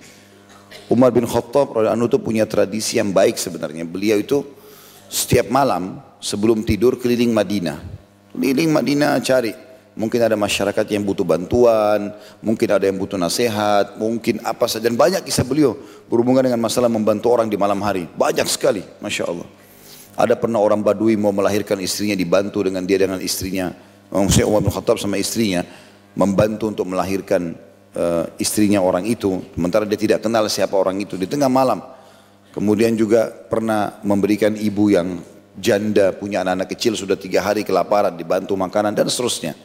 [0.90, 3.86] Umar bin Khattab radhiyallahu itu punya tradisi yang baik sebenarnya.
[3.86, 4.42] Beliau itu
[5.06, 7.78] setiap malam sebelum tidur keliling Madinah.
[8.34, 9.54] Keliling Madinah cari
[9.92, 14.88] mungkin ada masyarakat yang butuh bantuan, mungkin ada yang butuh nasihat, mungkin apa saja.
[14.88, 15.76] Dan banyak kisah beliau
[16.08, 18.08] berhubungan dengan masalah membantu orang di malam hari.
[18.08, 19.48] Banyak sekali, masya Allah.
[20.16, 23.72] Ada pernah orang Badui mau melahirkan istrinya dibantu dengan dia dengan istrinya.
[24.12, 25.64] Maksudnya Umar bin Khattab sama istrinya
[26.12, 27.56] membantu untuk melahirkan
[27.96, 29.40] uh, istrinya orang itu.
[29.56, 31.16] Sementara dia tidak kenal siapa orang itu.
[31.16, 31.80] Di tengah malam.
[32.52, 35.24] Kemudian juga pernah memberikan ibu yang
[35.56, 39.56] janda punya anak-anak kecil sudah tiga hari kelaparan dibantu makanan dan seterusnya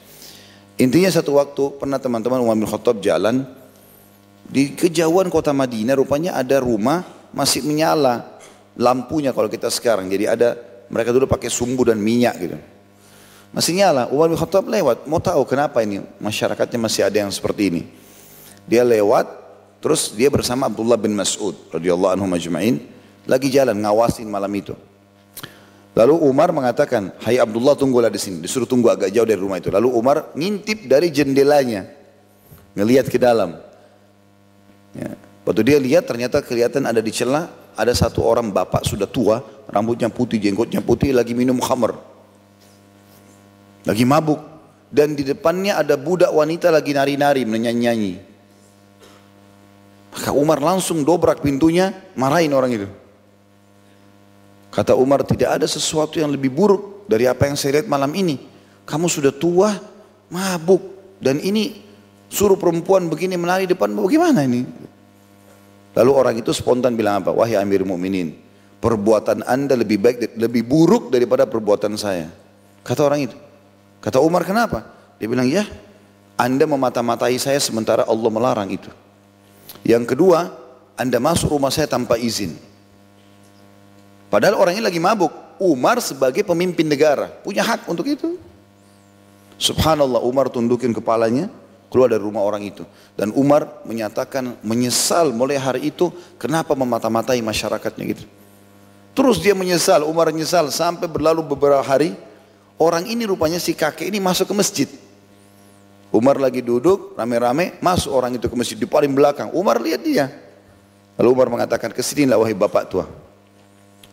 [0.78, 3.46] intinya satu waktu pernah teman-teman Umar bin Khattab jalan
[4.48, 7.04] di kejauhan kota Madinah rupanya ada rumah
[7.36, 8.40] masih menyala
[8.80, 10.50] lampunya kalau kita sekarang jadi ada
[10.88, 12.58] mereka dulu pakai sumbu dan minyak gitu
[13.56, 14.12] masih nyala.
[14.12, 15.08] Umar bin Khattab lewat.
[15.08, 17.82] Mau tahu kenapa ini masyarakatnya masih ada yang seperti ini.
[18.68, 19.26] Dia lewat,
[19.80, 22.84] terus dia bersama Abdullah bin Mas'ud radhiyallahu anhu majma'in
[23.24, 24.76] lagi jalan ngawasin malam itu.
[25.98, 29.74] Lalu Umar mengatakan, "Hai Abdullah tunggulah di sini." Disuruh tunggu agak jauh dari rumah itu.
[29.74, 31.90] Lalu Umar ngintip dari jendelanya,
[32.78, 33.58] ngelihat ke dalam.
[34.94, 35.18] Ya.
[35.42, 40.10] Waktu dia lihat ternyata kelihatan ada di celah ada satu orang bapak sudah tua, rambutnya
[40.14, 41.98] putih, jenggotnya putih, lagi minum khamr.
[43.86, 44.42] Lagi mabuk.
[44.88, 48.14] Dan di depannya ada budak wanita lagi nari-nari, menyanyi-nyanyi.
[50.14, 52.88] Maka Umar langsung dobrak pintunya, marahin orang itu.
[54.78, 58.38] Kata Umar, tidak ada sesuatu yang lebih buruk dari apa yang saya lihat malam ini.
[58.86, 59.74] Kamu sudah tua,
[60.30, 61.18] mabuk.
[61.18, 61.82] Dan ini
[62.30, 64.62] suruh perempuan begini menari depan, bagaimana ini?
[65.98, 67.34] Lalu orang itu spontan bilang apa?
[67.34, 68.38] Wahai Amir Mu'minin,
[68.78, 72.30] perbuatan anda lebih baik, lebih buruk daripada perbuatan saya.
[72.86, 73.38] Kata orang itu.
[73.98, 74.86] Kata Umar kenapa?
[75.18, 75.66] Dia bilang ya
[76.38, 78.94] anda memata-matai saya sementara Allah melarang itu.
[79.82, 80.54] Yang kedua,
[80.94, 82.54] anda masuk rumah saya tanpa izin.
[84.28, 85.32] Padahal orang ini lagi mabuk.
[85.58, 88.38] Umar sebagai pemimpin negara punya hak untuk itu.
[89.58, 91.50] Subhanallah Umar tundukin kepalanya
[91.90, 92.86] keluar dari rumah orang itu.
[93.18, 98.24] Dan Umar menyatakan menyesal mulai hari itu kenapa memata-matai masyarakatnya gitu.
[99.18, 102.14] Terus dia menyesal, Umar menyesal sampai berlalu beberapa hari
[102.78, 104.90] Orang ini rupanya si kakek ini masuk ke masjid.
[106.14, 109.50] Umar lagi duduk rame-rame masuk orang itu ke masjid di paling belakang.
[109.52, 110.30] Umar lihat dia.
[111.18, 113.10] Lalu Umar mengatakan ke sinilah wahai bapak tua.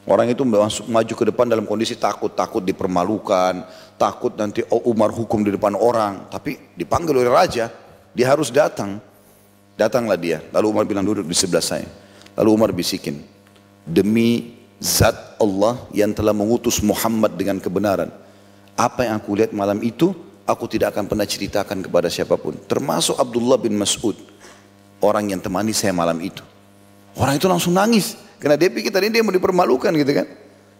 [0.04, 3.64] Orang itu masuk maju ke depan dalam kondisi takut, takut dipermalukan,
[3.96, 6.28] takut nanti Umar hukum di depan orang.
[6.28, 7.72] Tapi dipanggil oleh raja,
[8.12, 9.00] dia harus datang.
[9.74, 10.44] Datanglah dia.
[10.52, 11.88] Lalu Umar bilang duduk di sebelah saya.
[12.36, 13.24] Lalu Umar bisikin,
[13.82, 18.12] demi zat Allah yang telah mengutus Muhammad dengan kebenaran
[18.74, 20.10] apa yang aku lihat malam itu,
[20.42, 22.58] aku tidak akan pernah ceritakan kepada siapa pun.
[22.66, 24.18] Termasuk Abdullah bin Mas'ud,
[24.98, 26.42] orang yang temani saya malam itu.
[27.14, 30.28] Orang itu langsung nangis, karena dia pikir tadi dia mau dipermalukan gitu kan.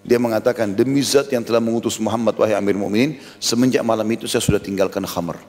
[0.05, 4.45] Dia mengatakan, demi zat yang telah mengutus Muhammad wahai Amir Mu'minin, semenjak malam itu saya
[4.45, 5.41] sudah tinggalkan khamar.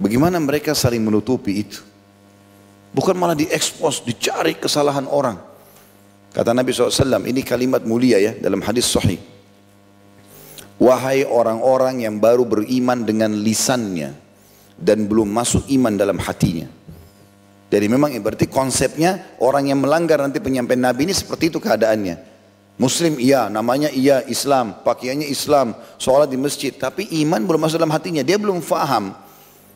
[0.00, 1.84] Bagaimana mereka saling menutupi itu?
[2.96, 5.36] Bukan malah diekspos, dicari kesalahan orang.
[6.32, 9.20] Kata Nabi SAW, ini kalimat mulia ya dalam hadis sahih.
[10.80, 14.16] Wahai orang-orang yang baru beriman dengan lisannya
[14.80, 16.64] dan belum masuk iman dalam hatinya.
[17.72, 22.20] Jadi memang berarti konsepnya orang yang melanggar nanti penyampaian Nabi ini seperti itu keadaannya.
[22.76, 26.68] Muslim iya, namanya iya Islam, pakaiannya Islam, sholat di masjid.
[26.68, 29.16] Tapi iman belum masuk dalam hatinya, dia belum faham.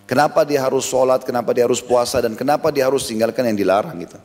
[0.05, 3.97] Kenapa dia harus sholat, kenapa dia harus puasa, dan kenapa dia harus tinggalkan yang dilarang
[4.05, 4.21] gitu.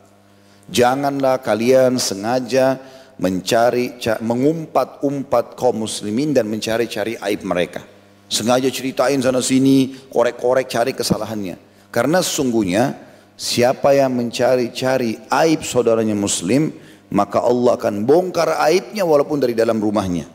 [0.68, 2.76] Janganlah kalian sengaja
[3.16, 7.80] mencari, mengumpat-umpat kaum muslimin dan mencari-cari aib mereka.
[8.28, 11.56] Sengaja ceritain sana sini, korek-korek cari kesalahannya.
[11.92, 13.11] Karena sesungguhnya
[13.42, 16.70] siapa yang mencari-cari aib saudaranya muslim,
[17.10, 20.30] maka Allah akan bongkar aibnya walaupun dari dalam rumahnya.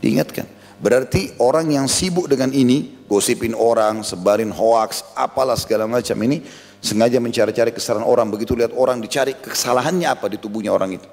[0.00, 0.48] Diingatkan.
[0.80, 6.40] Berarti orang yang sibuk dengan ini, gosipin orang, sebarin hoax, apalah segala macam ini,
[6.80, 8.28] sengaja mencari-cari kesalahan orang.
[8.32, 11.08] Begitu lihat orang dicari kesalahannya apa di tubuhnya orang itu.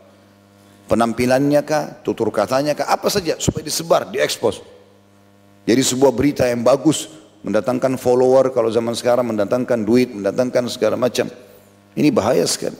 [0.88, 4.60] Penampilannya kah, tutur katanya kah, apa saja supaya disebar, diekspos.
[5.64, 7.08] Jadi sebuah berita yang bagus,
[7.44, 11.28] mendatangkan follower kalau zaman sekarang, mendatangkan duit, mendatangkan segala macam.
[11.94, 12.76] Ini bahaya sekali.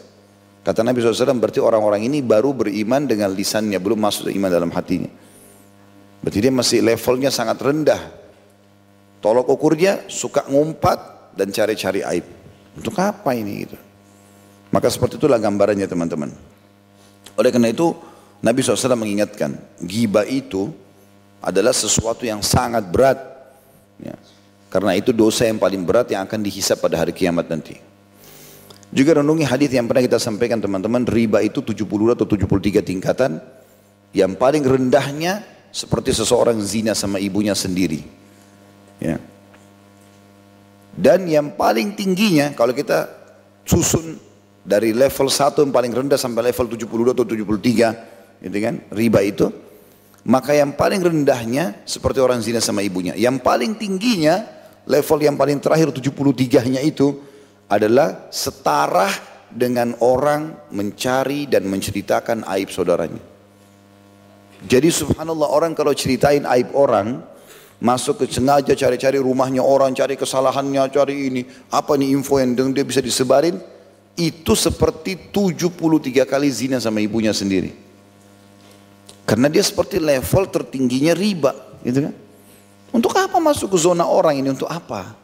[0.64, 5.12] Kata Nabi SAW berarti orang-orang ini baru beriman dengan lisannya, belum masuk iman dalam hatinya.
[6.24, 8.00] Berarti dia masih levelnya sangat rendah.
[9.20, 12.26] Tolok ukurnya suka ngumpat dan cari-cari aib.
[12.80, 13.78] Untuk apa ini gitu.
[14.72, 16.32] Maka seperti itulah gambarannya teman-teman.
[17.36, 17.92] Oleh karena itu
[18.40, 20.72] Nabi SAW mengingatkan, giba itu
[21.44, 23.20] adalah sesuatu yang sangat berat.
[24.00, 24.16] Ya.
[24.74, 27.78] Karena itu dosa yang paling berat yang akan dihisap pada hari kiamat nanti.
[28.90, 31.86] Juga renungi hadis yang pernah kita sampaikan teman-teman, riba itu 70
[32.18, 33.38] atau 73 tingkatan.
[34.18, 38.02] Yang paling rendahnya seperti seseorang zina sama ibunya sendiri.
[38.98, 39.22] Ya.
[40.98, 43.14] Dan yang paling tingginya kalau kita
[43.70, 44.18] susun
[44.66, 49.54] dari level 1 yang paling rendah sampai level 72 atau 73 gitu kan, riba itu
[50.24, 53.12] maka yang paling rendahnya seperti orang zina sama ibunya.
[53.14, 57.16] Yang paling tingginya level yang paling terakhir 73-nya itu
[57.72, 59.08] adalah setara
[59.54, 63.22] dengan orang mencari dan menceritakan aib saudaranya.
[64.64, 67.20] Jadi subhanallah orang kalau ceritain aib orang,
[67.84, 72.88] masuk ke sengaja cari-cari rumahnya orang, cari kesalahannya, cari ini, apa nih info yang dia
[72.88, 73.60] bisa disebarin,
[74.16, 77.76] itu seperti 73 kali zina sama ibunya sendiri.
[79.28, 81.52] Karena dia seperti level tertingginya riba,
[81.84, 82.14] gitu kan?
[82.94, 84.54] Untuk apa masuk ke zona orang ini?
[84.54, 85.18] Untuk apa?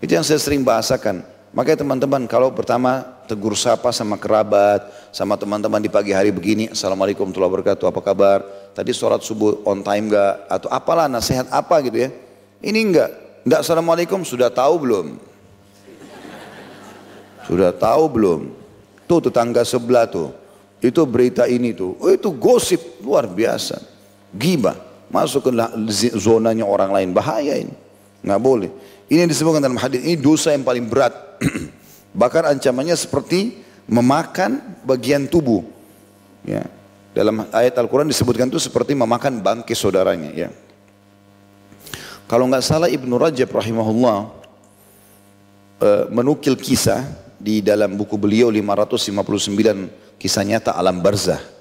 [0.00, 1.20] Itu yang saya sering bahasakan.
[1.52, 7.28] Makanya teman-teman kalau pertama tegur sapa sama kerabat, sama teman-teman di pagi hari begini, Assalamualaikum
[7.28, 8.38] warahmatullahi wabarakatuh, apa kabar?
[8.72, 10.48] Tadi sholat subuh on time gak?
[10.48, 12.10] Atau apalah nasihat apa gitu ya.
[12.64, 13.10] Ini enggak,
[13.44, 15.06] enggak Assalamualaikum sudah tahu belum?
[17.44, 18.40] Sudah tahu belum?
[19.06, 20.34] Tuh tetangga sebelah tuh,
[20.82, 23.80] itu berita ini tuh, oh itu gosip luar biasa.
[24.34, 24.76] Gibah,
[25.12, 25.50] masuk ke
[26.16, 27.74] zonanya orang lain, bahaya ini.
[28.26, 28.70] Nggak boleh.
[29.06, 31.14] Ini yang disebutkan dalam hadis ini dosa yang paling berat.
[32.20, 35.62] Bahkan ancamannya seperti memakan bagian tubuh.
[36.42, 36.66] Ya.
[37.16, 40.30] Dalam ayat Al-Quran disebutkan itu seperti memakan bangkai saudaranya.
[40.34, 40.50] Ya.
[42.26, 44.18] Kalau nggak salah Ibnu Rajab rahimahullah
[45.80, 47.06] uh, menukil kisah
[47.38, 51.55] di dalam buku beliau 559 kisah nyata alam barzah.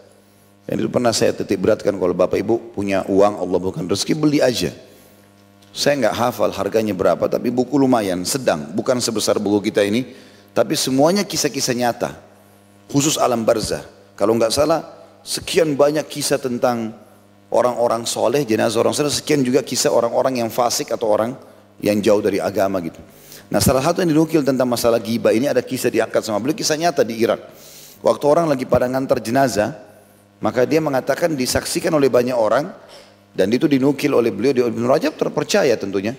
[0.66, 4.40] Dan itu pernah saya titik beratkan kalau bapak ibu punya uang Allah bukan rezeki beli
[4.42, 4.74] aja.
[5.76, 10.08] Saya nggak hafal harganya berapa, tapi buku lumayan, sedang, bukan sebesar buku kita ini,
[10.56, 12.16] tapi semuanya kisah-kisah nyata,
[12.88, 13.84] khusus alam barzah.
[14.16, 14.88] Kalau nggak salah,
[15.20, 16.96] sekian banyak kisah tentang
[17.52, 21.36] orang-orang soleh, jenazah orang soleh, sekian juga kisah orang-orang yang fasik atau orang
[21.84, 23.04] yang jauh dari agama gitu.
[23.52, 26.80] Nah salah satu yang dinukil tentang masalah gibah ini ada kisah diangkat sama beliau, kisah
[26.80, 27.38] nyata di Irak.
[28.02, 29.85] Waktu orang lagi pada ngantar jenazah,
[30.44, 32.72] maka dia mengatakan disaksikan oleh banyak orang,
[33.36, 36.16] dan itu dinukil oleh beliau di Ibn Rajab terpercaya tentunya.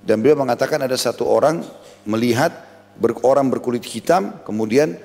[0.00, 1.60] Dan beliau mengatakan ada satu orang
[2.08, 2.54] melihat
[2.96, 4.96] ber, orang berkulit hitam kemudian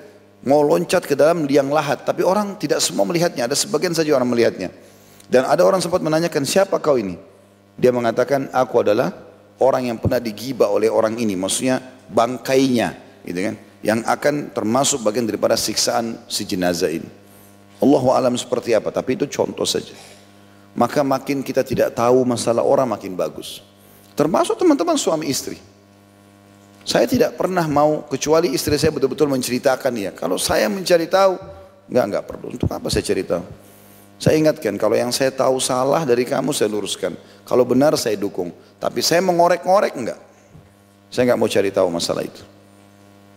[0.46, 2.08] mau loncat ke dalam liang lahat.
[2.08, 4.72] Tapi orang tidak semua melihatnya, ada sebagian saja orang melihatnya.
[5.28, 7.16] Dan ada orang sempat menanyakan siapa kau ini?
[7.76, 9.12] Dia mengatakan aku adalah
[9.60, 11.36] orang yang pernah digibah oleh orang ini.
[11.36, 13.54] Maksudnya bangkainya gitu kan.
[13.82, 17.21] Yang akan termasuk bagian daripada siksaan si jenazah ini.
[17.82, 19.92] Allah alam seperti apa, tapi itu contoh saja
[20.72, 23.60] maka makin kita tidak tahu masalah orang makin bagus.
[24.16, 25.60] Termasuk teman-teman suami istri.
[26.82, 30.10] Saya tidak pernah mau kecuali istri saya betul-betul menceritakan ya.
[30.16, 31.38] Kalau saya mencari tahu,
[31.92, 32.46] Enggak, enggak perlu.
[32.56, 33.44] Untuk apa saya cerita?
[34.16, 37.12] Saya ingatkan, kalau yang saya tahu salah dari kamu saya luruskan.
[37.44, 38.54] Kalau benar saya dukung.
[38.80, 40.20] Tapi saya mengorek-ngorek enggak.
[41.12, 42.42] Saya enggak mau cari tahu masalah itu.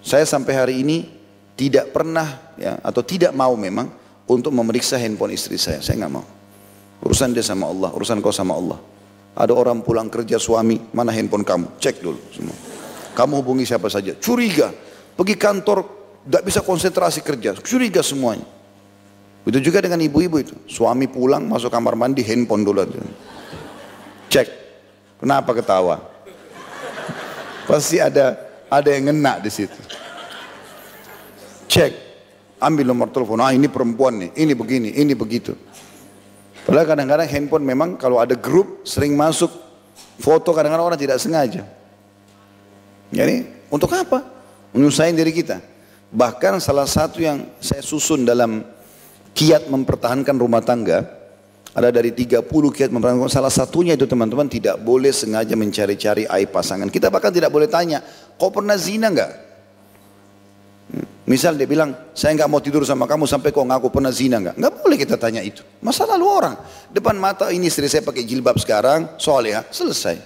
[0.05, 1.09] Saya sampai hari ini
[1.57, 3.89] tidak pernah ya atau tidak mau memang
[4.25, 5.81] untuk memeriksa handphone istri saya.
[5.81, 6.25] Saya enggak mau.
[7.05, 8.79] Urusan dia sama Allah, urusan kau sama Allah.
[9.35, 11.77] Ada orang pulang kerja suami, mana handphone kamu?
[11.77, 12.55] Cek dulu semua.
[13.13, 14.15] Kamu hubungi siapa saja.
[14.15, 14.71] Curiga.
[15.15, 15.83] Pergi kantor,
[16.27, 17.55] tidak bisa konsentrasi kerja.
[17.59, 18.47] Curiga semuanya.
[19.45, 20.55] Itu juga dengan ibu-ibu itu.
[20.65, 22.81] Suami pulang, masuk kamar mandi, handphone dulu.
[24.31, 24.47] Cek.
[25.21, 26.01] Kenapa ketawa?
[27.65, 28.35] Pasti ada
[28.69, 29.77] ada yang ngena di situ.
[31.69, 32.04] Cek.
[32.65, 33.37] Ambil nomor telepon.
[33.45, 34.29] Ah ini perempuan nih.
[34.33, 35.53] Ini begini, ini begitu.
[36.65, 39.53] Padahal kadang-kadang handphone memang kalau ada grup sering masuk
[40.17, 41.61] foto kadang-kadang orang tidak sengaja.
[43.13, 44.25] Jadi untuk apa?
[44.73, 45.61] Menyusahin diri kita.
[46.09, 48.65] Bahkan salah satu yang saya susun dalam
[49.37, 51.05] kiat mempertahankan rumah tangga
[51.75, 56.87] ada dari 30 kiat mempertahankan salah satunya itu teman-teman tidak boleh sengaja mencari-cari aib pasangan.
[56.89, 57.99] Kita bahkan tidak boleh tanya,
[58.39, 59.44] kau pernah zina enggak?
[61.25, 64.61] Misal dia bilang, saya nggak mau tidur sama kamu sampai kau ngaku pernah zina nggak?
[64.61, 65.65] Nggak boleh kita tanya itu.
[65.81, 66.53] Masa lalu orang.
[66.93, 70.21] Depan mata ini istri saya pakai jilbab sekarang, soleh ya, selesai.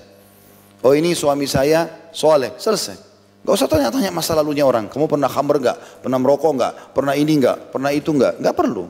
[0.84, 3.08] Oh ini suami saya, soleh, selesai.
[3.40, 4.92] Gak usah tanya-tanya masa lalunya orang.
[4.92, 5.78] Kamu pernah khamr nggak?
[6.04, 6.74] Pernah merokok nggak?
[6.92, 7.58] Pernah ini nggak?
[7.72, 8.34] Pernah itu nggak?
[8.44, 8.86] Nggak perlu.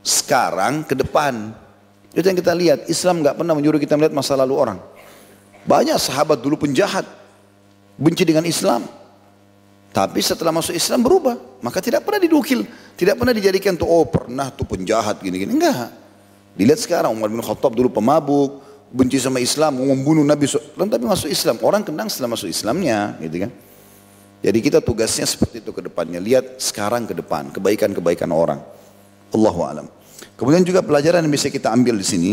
[0.00, 1.52] Sekarang ke depan.
[2.16, 2.88] Itu yang kita lihat.
[2.88, 4.78] Islam nggak pernah menyuruh kita melihat masa lalu orang.
[5.68, 7.04] Banyak sahabat dulu penjahat.
[8.00, 8.88] Benci dengan Islam.
[9.96, 11.40] Tapi setelah masuk Islam berubah.
[11.64, 12.68] Maka tidak pernah didukil.
[13.00, 15.56] Tidak pernah dijadikan tuh, oh pernah tuh penjahat gini-gini.
[15.56, 15.88] Enggak.
[16.52, 18.60] Dilihat sekarang Umar bin Khattab dulu pemabuk.
[18.92, 20.44] Benci sama Islam, membunuh Nabi.
[20.52, 21.56] Tapi masuk Islam.
[21.64, 23.16] Orang kenang setelah masuk Islamnya.
[23.24, 23.50] Gitu kan.
[24.44, 26.20] Jadi kita tugasnya seperti itu ke depannya.
[26.20, 27.48] Lihat sekarang ke depan.
[27.56, 28.60] Kebaikan-kebaikan orang.
[29.32, 29.88] Allahu alam.
[30.36, 32.30] Kemudian juga pelajaran yang bisa kita ambil di sini.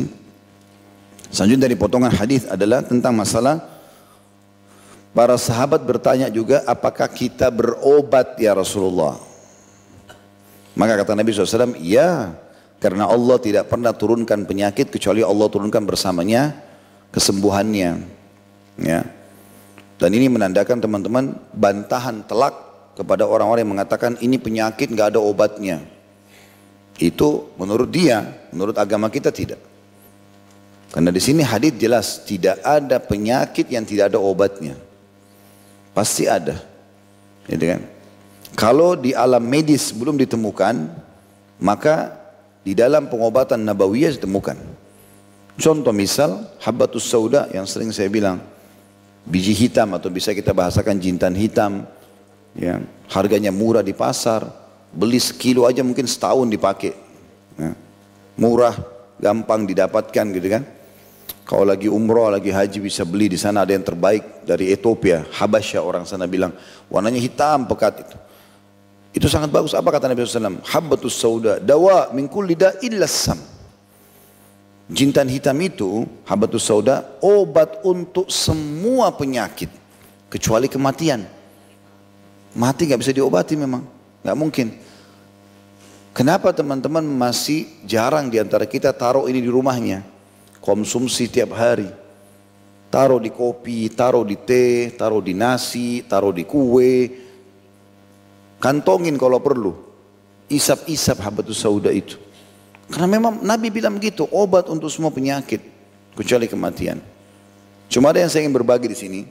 [1.32, 3.73] Selanjutnya dari potongan hadis adalah tentang masalah
[5.14, 9.22] Para sahabat bertanya juga, apakah kita berobat ya Rasulullah?
[10.74, 12.34] Maka kata Nabi SAW, ya,
[12.82, 16.58] karena Allah tidak pernah turunkan penyakit kecuali Allah turunkan bersamanya
[17.14, 18.02] kesembuhannya.
[18.82, 19.06] Ya.
[20.02, 22.58] Dan ini menandakan teman-teman bantahan telak
[22.98, 25.80] kepada orang-orang yang mengatakan ini penyakit nggak ada obatnya.
[26.98, 29.62] Itu menurut dia, menurut agama kita tidak.
[30.90, 34.78] Karena di sini hadis jelas tidak ada penyakit yang tidak ada obatnya.
[35.94, 36.58] Pasti ada.
[37.48, 37.82] Gitu kan?
[38.54, 40.90] Kalau di alam medis belum ditemukan,
[41.62, 42.14] maka
[42.62, 44.58] di dalam pengobatan nabawiyah ditemukan.
[45.58, 48.42] Contoh misal, habatus sauda yang sering saya bilang,
[49.26, 51.86] biji hitam atau bisa kita bahasakan jintan hitam,
[52.58, 54.50] ya, harganya murah di pasar,
[54.90, 56.94] beli sekilo aja mungkin setahun dipakai.
[57.58, 57.78] Ya.
[58.34, 58.74] Murah,
[59.22, 60.64] gampang didapatkan gitu kan.
[61.44, 65.84] Kalau lagi umroh, lagi haji bisa beli di sana ada yang terbaik dari Ethiopia, Habasya
[65.84, 66.56] orang sana bilang
[66.88, 68.18] warnanya hitam pekat itu.
[69.14, 69.78] Itu sangat bagus.
[69.78, 70.64] Apa kata Nabi SAW?
[70.66, 73.38] Habbatus sauda dawa min kulli illa sam.
[74.90, 79.72] Jintan hitam itu, habbatus sauda, obat untuk semua penyakit
[80.28, 81.24] kecuali kematian.
[82.54, 83.86] Mati nggak bisa diobati memang,
[84.26, 84.68] nggak mungkin.
[86.14, 90.13] Kenapa teman-teman masih jarang di antara kita taruh ini di rumahnya?
[90.64, 91.92] Konsumsi tiap hari.
[92.88, 97.12] Taruh di kopi, taruh di teh, taruh di nasi, taruh di kue.
[98.64, 99.76] Kantongin kalau perlu.
[100.48, 102.16] Isap-isap habatus sauda itu.
[102.88, 105.60] Karena memang Nabi bilang begitu, obat untuk semua penyakit.
[106.14, 107.02] Kecuali kematian.
[107.90, 109.22] Cuma ada yang saya ingin berbagi di sini.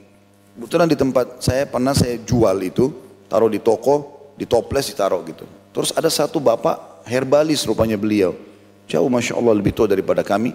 [0.58, 2.90] Kebetulan di tempat saya pernah saya jual itu,
[3.30, 5.46] taruh di toko, di toples ditaruh gitu.
[5.70, 8.34] Terus ada satu bapak herbalis rupanya beliau.
[8.90, 10.52] Jauh Masya Allah lebih tua daripada kami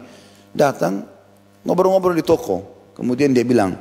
[0.58, 1.06] datang
[1.62, 2.66] ngobrol-ngobrol di toko.
[2.98, 3.78] Kemudian dia bilang,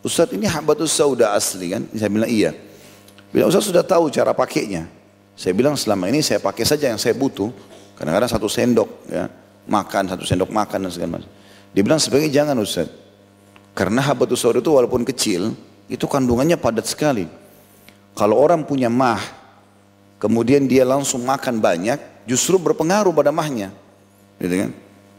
[0.00, 1.84] Ustaz ini habatus sauda asli kan?
[1.92, 2.56] Saya bilang iya.
[3.28, 4.88] Bilang Ustaz sudah tahu cara pakainya.
[5.36, 7.52] Saya bilang selama ini saya pakai saja yang saya butuh.
[8.00, 9.28] Kadang-kadang satu sendok ya,
[9.68, 11.30] makan, satu sendok makan dan segala macam.
[11.76, 12.88] Dia bilang sebagai jangan Ustaz.
[13.76, 15.52] Karena habatus sauda itu walaupun kecil,
[15.92, 17.28] itu kandungannya padat sekali.
[18.16, 19.20] Kalau orang punya mah,
[20.16, 23.68] kemudian dia langsung makan banyak, justru berpengaruh pada mahnya.
[24.40, 24.70] Gitu kan?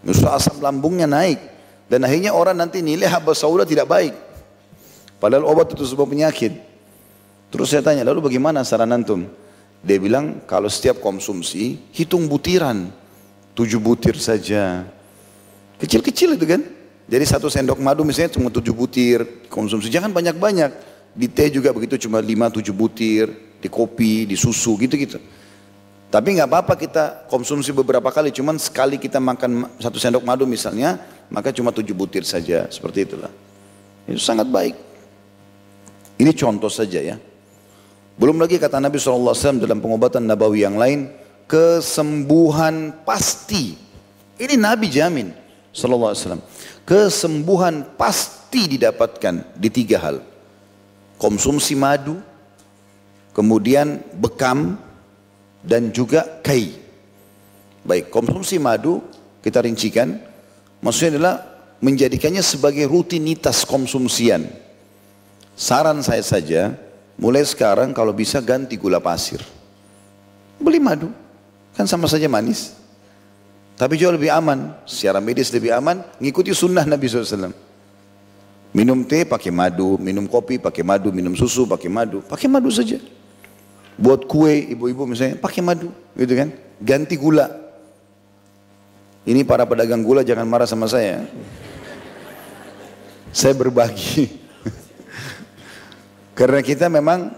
[0.06, 1.40] Justru asam lambungnya naik.
[1.88, 4.14] Dan akhirnya orang nanti nilai haba sauda tidak baik.
[5.18, 6.54] Padahal obat itu sebuah penyakit.
[7.48, 9.24] Terus saya tanya, lalu bagaimana saran antum?
[9.80, 12.92] Dia bilang, kalau setiap konsumsi, hitung butiran.
[13.56, 14.86] Tujuh butir saja.
[15.82, 16.62] Kecil-kecil itu kan.
[17.08, 19.88] Jadi satu sendok madu misalnya cuma tujuh butir konsumsi.
[19.88, 20.72] Jangan banyak-banyak.
[21.18, 23.32] Di teh juga begitu cuma lima tujuh butir.
[23.58, 25.18] Di kopi, di susu gitu-gitu.
[26.08, 30.96] Tapi nggak apa-apa kita konsumsi beberapa kali, cuman sekali kita makan satu sendok madu misalnya,
[31.28, 33.32] maka cuma tujuh butir saja, seperti itulah.
[34.08, 34.76] Itu sangat baik.
[36.16, 37.20] Ini contoh saja ya.
[38.16, 41.12] Belum lagi kata Nabi SAW dalam pengobatan Nabawi yang lain,
[41.46, 43.76] kesembuhan pasti.
[44.40, 45.36] Ini Nabi jamin
[45.76, 46.40] SAW.
[46.88, 50.24] Kesembuhan pasti didapatkan di tiga hal.
[51.20, 52.18] Konsumsi madu,
[53.36, 54.80] kemudian bekam,
[55.68, 56.72] dan juga kai.
[57.84, 59.04] Baik, konsumsi madu
[59.44, 60.16] kita rincikan,
[60.80, 61.36] maksudnya adalah
[61.84, 64.48] menjadikannya sebagai rutinitas konsumsian.
[65.54, 66.72] Saran saya saja,
[67.20, 69.44] mulai sekarang kalau bisa ganti gula pasir.
[70.58, 71.12] Beli madu,
[71.76, 72.74] kan sama saja manis.
[73.78, 77.54] Tapi jauh lebih aman, secara medis lebih aman, ngikuti sunnah Nabi SAW.
[78.74, 82.98] Minum teh pakai madu, minum kopi pakai madu, minum susu pakai madu, pakai madu saja.
[83.98, 86.54] Buat kue ibu-ibu misalnya pakai madu gitu kan.
[86.78, 87.50] Ganti gula.
[89.28, 91.26] Ini para pedagang gula jangan marah sama saya.
[93.34, 94.30] Saya berbagi.
[96.38, 97.34] Karena kita memang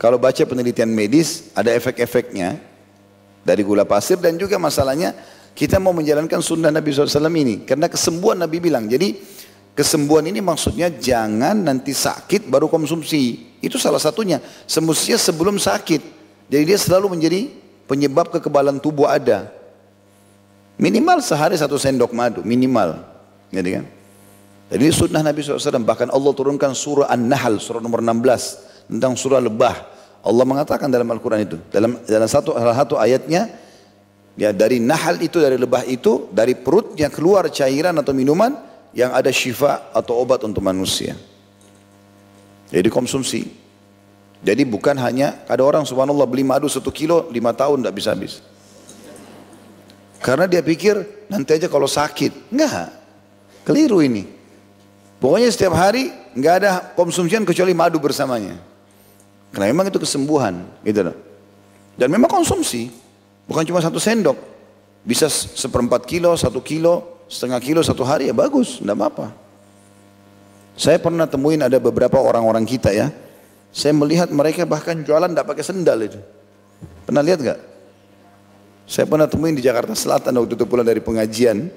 [0.00, 2.58] kalau baca penelitian medis ada efek-efeknya
[3.44, 5.12] dari gula pasir dan juga masalahnya
[5.52, 7.68] kita mau menjalankan sunnah Nabi SAW ini.
[7.68, 8.88] Karena kesembuhan Nabi bilang.
[8.88, 9.20] Jadi
[9.72, 13.51] Kesembuhan ini maksudnya jangan nanti sakit baru konsumsi.
[13.62, 14.42] Itu salah satunya.
[14.66, 16.02] Semestinya sebelum sakit.
[16.50, 17.46] Jadi dia selalu menjadi
[17.86, 19.48] penyebab kekebalan tubuh ada.
[20.82, 22.98] Minimal sehari satu sendok madu, minimal.
[23.54, 23.84] Jadi kan?
[24.72, 25.78] Jadi sunnah Nabi SAW.
[25.84, 28.90] Bahkan Allah turunkan surah An-Nahl, surah nomor 16.
[28.90, 29.78] Tentang surah lebah.
[30.26, 31.56] Allah mengatakan dalam Al-Quran itu.
[31.70, 33.46] Dalam, dalam satu, salah satu ayatnya.
[34.34, 36.26] Ya dari Nahl itu, dari lebah itu.
[36.34, 38.58] Dari perutnya keluar cairan atau minuman
[38.90, 41.14] yang ada syifa atau obat untuk manusia.
[42.72, 43.44] Jadi konsumsi.
[44.42, 48.42] Jadi bukan hanya ada orang subhanallah beli madu satu kilo lima tahun tidak bisa habis.
[50.18, 52.50] Karena dia pikir nanti aja kalau sakit.
[52.50, 52.90] Enggak.
[53.62, 54.26] Keliru ini.
[55.22, 58.58] Pokoknya setiap hari enggak ada konsumsian kecuali madu bersamanya.
[59.54, 60.64] Karena memang itu kesembuhan.
[60.82, 61.16] Gitu loh.
[61.94, 62.88] Dan memang konsumsi.
[63.46, 64.38] Bukan cuma satu sendok.
[65.02, 69.26] Bisa seperempat kilo, satu kilo, setengah kilo satu hari ya bagus, tidak apa-apa.
[70.72, 73.12] Saya pernah temuin ada beberapa orang-orang kita ya,
[73.72, 76.20] saya melihat mereka bahkan jualan tidak pakai sendal itu.
[77.08, 77.60] Pernah lihat gak?
[78.84, 81.72] Saya pernah temuin di Jakarta Selatan waktu itu pulang dari pengajian.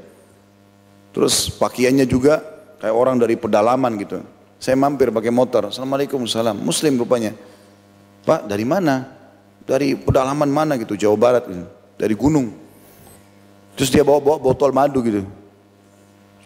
[1.15, 2.43] Terus pakaiannya juga
[2.83, 4.19] kayak orang dari pedalaman gitu.
[4.59, 5.71] Saya mampir pakai motor.
[5.71, 6.59] Assalamualaikum salam.
[6.59, 7.31] Muslim rupanya.
[8.27, 9.15] Pak dari mana?
[9.63, 10.99] Dari pedalaman mana gitu?
[10.99, 11.65] Jawa Barat gitu.
[11.95, 12.51] Dari gunung.
[13.79, 15.23] Terus dia bawa-bawa botol madu gitu.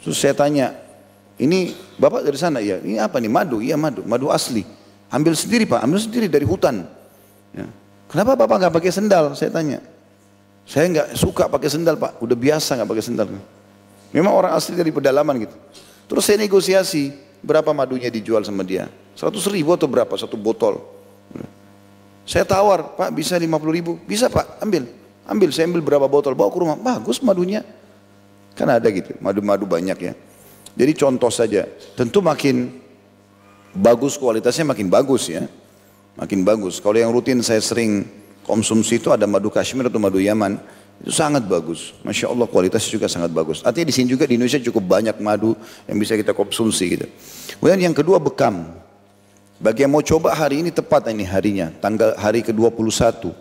[0.06, 0.78] Terus saya tanya,
[1.40, 2.84] ini bapak dari sana ya?
[2.84, 3.64] Ini apa nih madu?
[3.64, 4.68] Iya madu, madu asli.
[5.08, 6.84] Ambil sendiri pak, ambil sendiri dari hutan.
[7.56, 7.66] Ya.
[8.12, 9.32] Kenapa bapak nggak pakai sendal?
[9.34, 9.80] Saya tanya.
[10.68, 13.28] Saya nggak suka pakai sendal pak, udah biasa nggak pakai sendal.
[14.12, 15.56] Memang orang asli dari pedalaman gitu.
[16.12, 18.92] Terus saya negosiasi, berapa madunya dijual sama dia?
[19.16, 20.82] 100 ribu atau berapa satu botol?
[22.30, 23.98] Saya tawar, pak bisa 50 ribu?
[24.06, 24.86] Bisa pak, ambil.
[25.26, 26.78] Ambil, saya ambil berapa botol, bawa ke rumah.
[26.78, 27.66] Bagus madunya.
[28.54, 30.14] Kan ada gitu, madu-madu banyak ya.
[30.80, 31.68] Jadi contoh saja,
[32.00, 32.72] tentu makin
[33.76, 35.44] bagus kualitasnya makin bagus ya.
[36.16, 36.80] Makin bagus.
[36.80, 38.08] Kalau yang rutin saya sering
[38.48, 40.56] konsumsi itu ada madu Kashmir atau madu Yaman.
[41.04, 41.92] Itu sangat bagus.
[42.04, 43.60] Masya Allah kualitasnya juga sangat bagus.
[43.60, 45.52] Artinya di sini juga di Indonesia cukup banyak madu
[45.84, 47.08] yang bisa kita konsumsi gitu.
[47.60, 48.72] Kemudian yang kedua bekam.
[49.60, 51.76] Bagi yang mau coba hari ini tepat ini harinya.
[51.84, 53.36] Tanggal hari ke-21.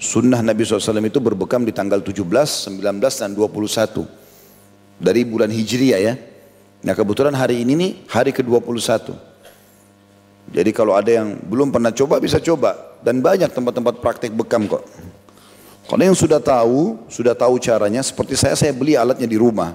[0.00, 4.21] Sunnah Nabi SAW itu berbekam di tanggal 17, 19 dan 21
[5.02, 6.14] dari bulan Hijriah ya.
[6.86, 9.10] Nah kebetulan hari ini nih hari ke-21.
[10.54, 14.86] Jadi kalau ada yang belum pernah coba bisa coba dan banyak tempat-tempat praktek bekam kok.
[15.90, 19.74] Kalau yang sudah tahu, sudah tahu caranya seperti saya saya beli alatnya di rumah.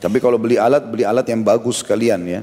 [0.00, 2.40] Tapi kalau beli alat, beli alat yang bagus sekalian ya.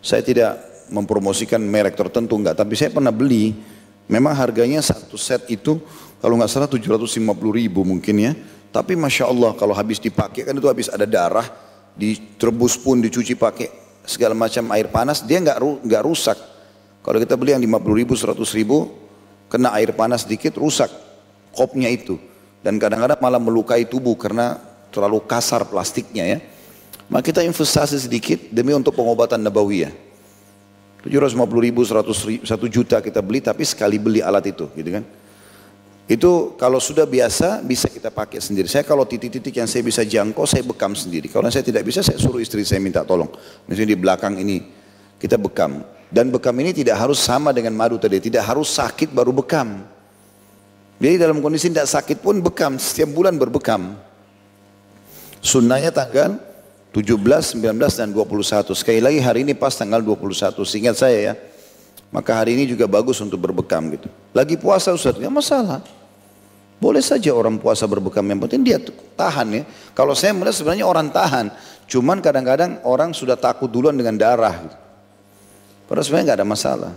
[0.00, 3.52] Saya tidak mempromosikan merek tertentu enggak, tapi saya pernah beli
[4.06, 5.82] Memang harganya satu set itu
[6.22, 7.18] kalau nggak salah 750
[7.50, 8.32] ribu mungkin ya.
[8.70, 11.48] Tapi Masya Allah kalau habis dipakai kan itu habis ada darah,
[11.96, 13.72] diterbus pun dicuci pakai
[14.06, 16.38] segala macam air panas, dia nggak nggak rusak.
[17.02, 18.90] Kalau kita beli yang 50 ribu, 100 ribu,
[19.46, 20.90] kena air panas sedikit rusak
[21.54, 22.18] kopnya itu.
[22.60, 24.58] Dan kadang-kadang malah melukai tubuh karena
[24.90, 26.38] terlalu kasar plastiknya ya.
[27.06, 29.94] Maka kita investasi sedikit demi untuk pengobatan nabawiyah.
[31.06, 35.06] 750 ribu, 100 1 juta kita beli tapi sekali beli alat itu gitu kan.
[36.06, 38.70] Itu kalau sudah biasa bisa kita pakai sendiri.
[38.70, 41.26] Saya kalau titik-titik yang saya bisa jangkau saya bekam sendiri.
[41.26, 43.26] Kalau saya tidak bisa saya suruh istri saya minta tolong.
[43.66, 44.62] Misalnya di belakang ini
[45.18, 45.82] kita bekam.
[46.06, 48.22] Dan bekam ini tidak harus sama dengan madu tadi.
[48.22, 49.82] Tidak harus sakit baru bekam.
[51.02, 53.98] Jadi dalam kondisi tidak sakit pun bekam, setiap bulan berbekam.
[55.42, 56.40] Sunnahnya tanggal
[56.94, 58.72] 17, 19 dan 21.
[58.72, 60.64] Sekali lagi hari ini pas tanggal 21.
[60.64, 61.34] Seingat saya ya.
[62.16, 64.08] Maka hari ini juga bagus untuk berbekam gitu.
[64.32, 65.84] Lagi puasa Ustaz, enggak masalah.
[66.80, 68.80] Boleh saja orang puasa berbekam, yang penting dia
[69.20, 69.62] tahan ya.
[69.92, 71.52] Kalau saya melihat sebenarnya orang tahan,
[71.84, 74.64] cuman kadang-kadang orang sudah takut duluan dengan darah.
[74.64, 74.76] Gitu.
[75.92, 76.92] Padahal sebenarnya nggak ada masalah.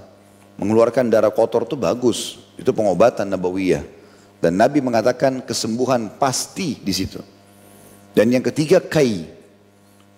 [0.56, 3.84] Mengeluarkan darah kotor itu bagus, itu pengobatan nabawiyah.
[4.40, 7.20] Dan Nabi mengatakan kesembuhan pasti di situ.
[8.16, 9.28] Dan yang ketiga kai.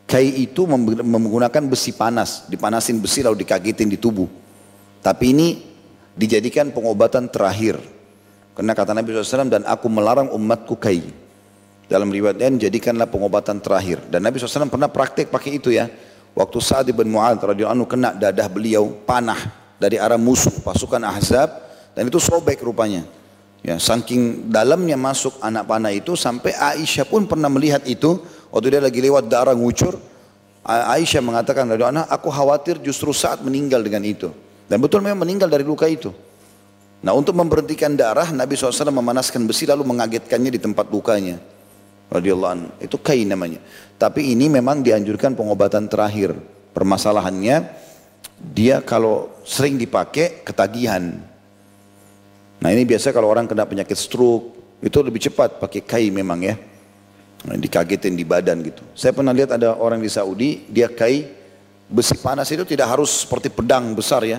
[0.06, 4.41] Kai itu menggunakan besi panas, dipanasin besi lalu dikagetin di tubuh.
[5.02, 5.48] Tapi ini
[6.14, 7.82] dijadikan pengobatan terakhir.
[8.54, 11.02] Karena kata Nabi SAW, dan aku melarang umatku kai.
[11.90, 14.00] Dalam riwayat lain, jadikanlah pengobatan terakhir.
[14.08, 15.92] Dan Nabi SAW pernah praktek pakai itu ya.
[16.32, 21.52] Waktu Sa'ad bin Mu'ad radhiyallahu anhu kena dadah beliau panah dari arah musuh pasukan Ahzab
[21.92, 23.04] dan itu sobek rupanya.
[23.62, 28.82] Ya, saking dalamnya masuk anak panah itu sampai Aisyah pun pernah melihat itu waktu dia
[28.82, 30.00] lagi lewat darah ngucur.
[30.64, 34.32] Aisyah mengatakan dari anak, aku khawatir justru saat meninggal dengan itu.
[34.72, 36.16] Dan betul memang meninggal dari luka itu.
[37.04, 41.44] Nah untuk memberhentikan darah Nabi SAW memanaskan besi lalu mengagetkannya di tempat lukanya.
[42.08, 42.70] Radiyallahu anhu.
[42.80, 43.60] Itu kain namanya.
[44.00, 46.32] Tapi ini memang dianjurkan pengobatan terakhir.
[46.72, 47.68] Permasalahannya
[48.40, 51.20] dia kalau sering dipakai ketagihan.
[52.64, 56.56] Nah ini biasa kalau orang kena penyakit stroke, itu lebih cepat pakai kai memang ya.
[57.42, 58.86] Nah, dikagetin di badan gitu.
[58.94, 61.26] Saya pernah lihat ada orang di Saudi, dia kai
[61.90, 64.38] besi panas itu tidak harus seperti pedang besar ya.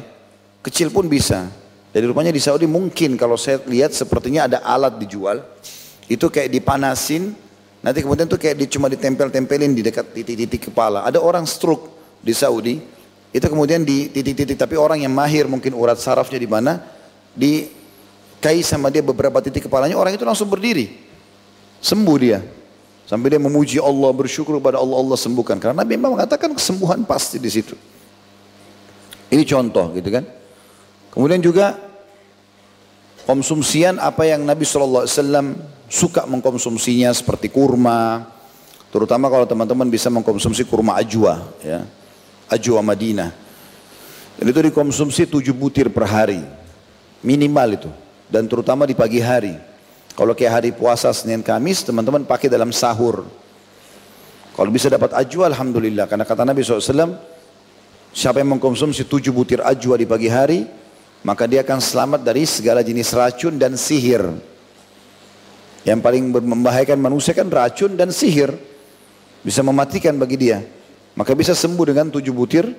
[0.63, 1.51] Kecil pun bisa.
[1.93, 5.45] Jadi rupanya di Saudi mungkin kalau saya lihat sepertinya ada alat dijual.
[6.07, 7.35] Itu kayak dipanasin,
[7.85, 11.05] nanti kemudian tuh kayak di, cuma ditempel-tempelin di dekat titik-titik kepala.
[11.05, 11.91] Ada orang stroke
[12.23, 12.81] di Saudi,
[13.35, 16.81] itu kemudian di titik-titik, tapi orang yang mahir mungkin urat sarafnya di mana,
[17.33, 17.69] di
[18.41, 20.91] kai sama dia beberapa titik kepalanya, orang itu langsung berdiri.
[21.83, 22.41] Sembuh dia.
[23.09, 25.59] Sampai dia memuji Allah, bersyukur kepada Allah, Allah sembuhkan.
[25.61, 27.77] Karena Nabi memang mengatakan kesembuhan pasti di situ.
[29.29, 30.25] Ini contoh gitu kan.
[31.13, 31.77] Kemudian juga
[33.29, 35.05] konsumsian apa yang Nabi SAW
[35.93, 38.27] suka mengkonsumsinya seperti kurma.
[38.89, 41.45] Terutama kalau teman-teman bisa mengkonsumsi kurma ajwa.
[41.61, 41.85] Ya.
[42.49, 43.31] Ajwa Madinah.
[44.41, 46.41] Dan itu dikonsumsi tujuh butir per hari.
[47.23, 47.91] Minimal itu
[48.33, 49.53] dan terutama di pagi hari.
[50.17, 53.29] Kalau kayak hari puasa Senin Kamis, teman-teman pakai dalam sahur.
[54.57, 56.09] Kalau bisa dapat ajwa, Alhamdulillah.
[56.09, 57.17] Karena kata Nabi SAW,
[58.13, 60.69] siapa yang mengkonsumsi tujuh butir ajwa di pagi hari,
[61.23, 64.27] maka dia akan selamat dari segala jenis racun dan sihir.
[65.83, 68.55] Yang paling membahayakan manusia kan racun dan sihir.
[69.43, 70.63] Bisa mematikan bagi dia.
[71.15, 72.71] Maka bisa sembuh dengan tujuh butir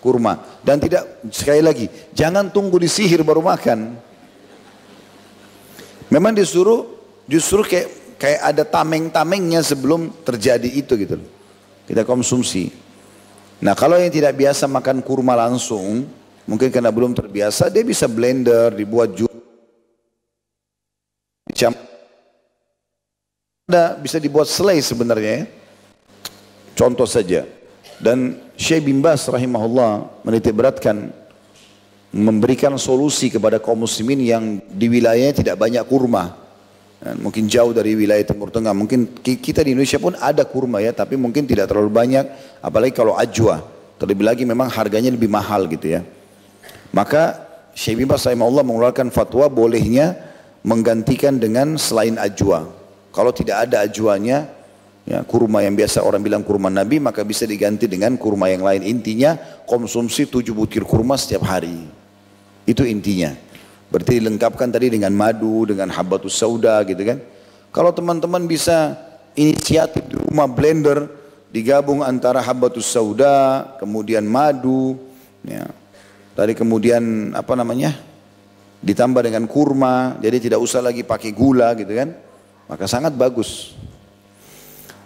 [0.00, 0.40] kurma.
[0.60, 3.96] Dan tidak, sekali lagi, jangan tunggu disihir baru makan.
[6.12, 6.84] Memang disuruh
[7.24, 7.88] justru kayak
[8.20, 11.16] kayak ada tameng-tamengnya sebelum terjadi itu gitu.
[11.88, 12.68] Kita konsumsi.
[13.64, 16.04] Nah kalau yang tidak biasa makan kurma langsung,
[16.46, 19.30] mungkin karena belum terbiasa, dia bisa blender, dibuat jus.
[23.72, 25.44] Ada bisa dibuat selai sebenarnya ya.
[26.76, 27.46] Contoh saja.
[28.02, 31.14] Dan Syekh bin Bas rahimahullah menitik beratkan
[32.12, 36.36] memberikan solusi kepada kaum muslimin yang di wilayahnya tidak banyak kurma.
[37.02, 38.74] Mungkin jauh dari wilayah Timur Tengah.
[38.74, 42.28] Mungkin kita di Indonesia pun ada kurma ya, tapi mungkin tidak terlalu banyak.
[42.60, 43.62] Apalagi kalau ajwa.
[43.96, 46.02] Terlebih lagi memang harganya lebih mahal gitu ya.
[46.92, 47.40] Maka
[47.72, 50.12] Syekh bin Bas Allah mengeluarkan fatwa bolehnya
[50.62, 52.68] menggantikan dengan selain ajwa.
[53.12, 54.48] Kalau tidak ada ajwanya,
[55.04, 58.84] ya, kurma yang biasa orang bilang kurma Nabi, maka bisa diganti dengan kurma yang lain.
[58.84, 61.76] Intinya konsumsi tujuh butir kurma setiap hari.
[62.64, 63.34] Itu intinya.
[63.92, 67.20] Berarti dilengkapkan tadi dengan madu, dengan habatus sauda gitu kan.
[67.72, 68.96] Kalau teman-teman bisa
[69.36, 71.08] inisiatif di rumah blender,
[71.52, 74.96] digabung antara habatus sauda, kemudian madu,
[75.44, 75.68] ya.
[76.32, 77.92] Tadi kemudian apa namanya?
[78.82, 82.16] Ditambah dengan kurma, jadi tidak usah lagi pakai gula gitu kan.
[82.66, 83.76] Maka sangat bagus.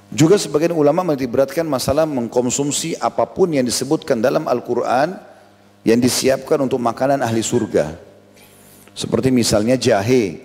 [0.07, 5.19] Juga sebagian ulama meniberatkan masalah mengkonsumsi apa pun yang disebutkan dalam Al-Quran
[5.83, 7.99] yang disiapkan untuk makanan ahli surga.
[8.95, 10.41] Seperti misalnya jahe.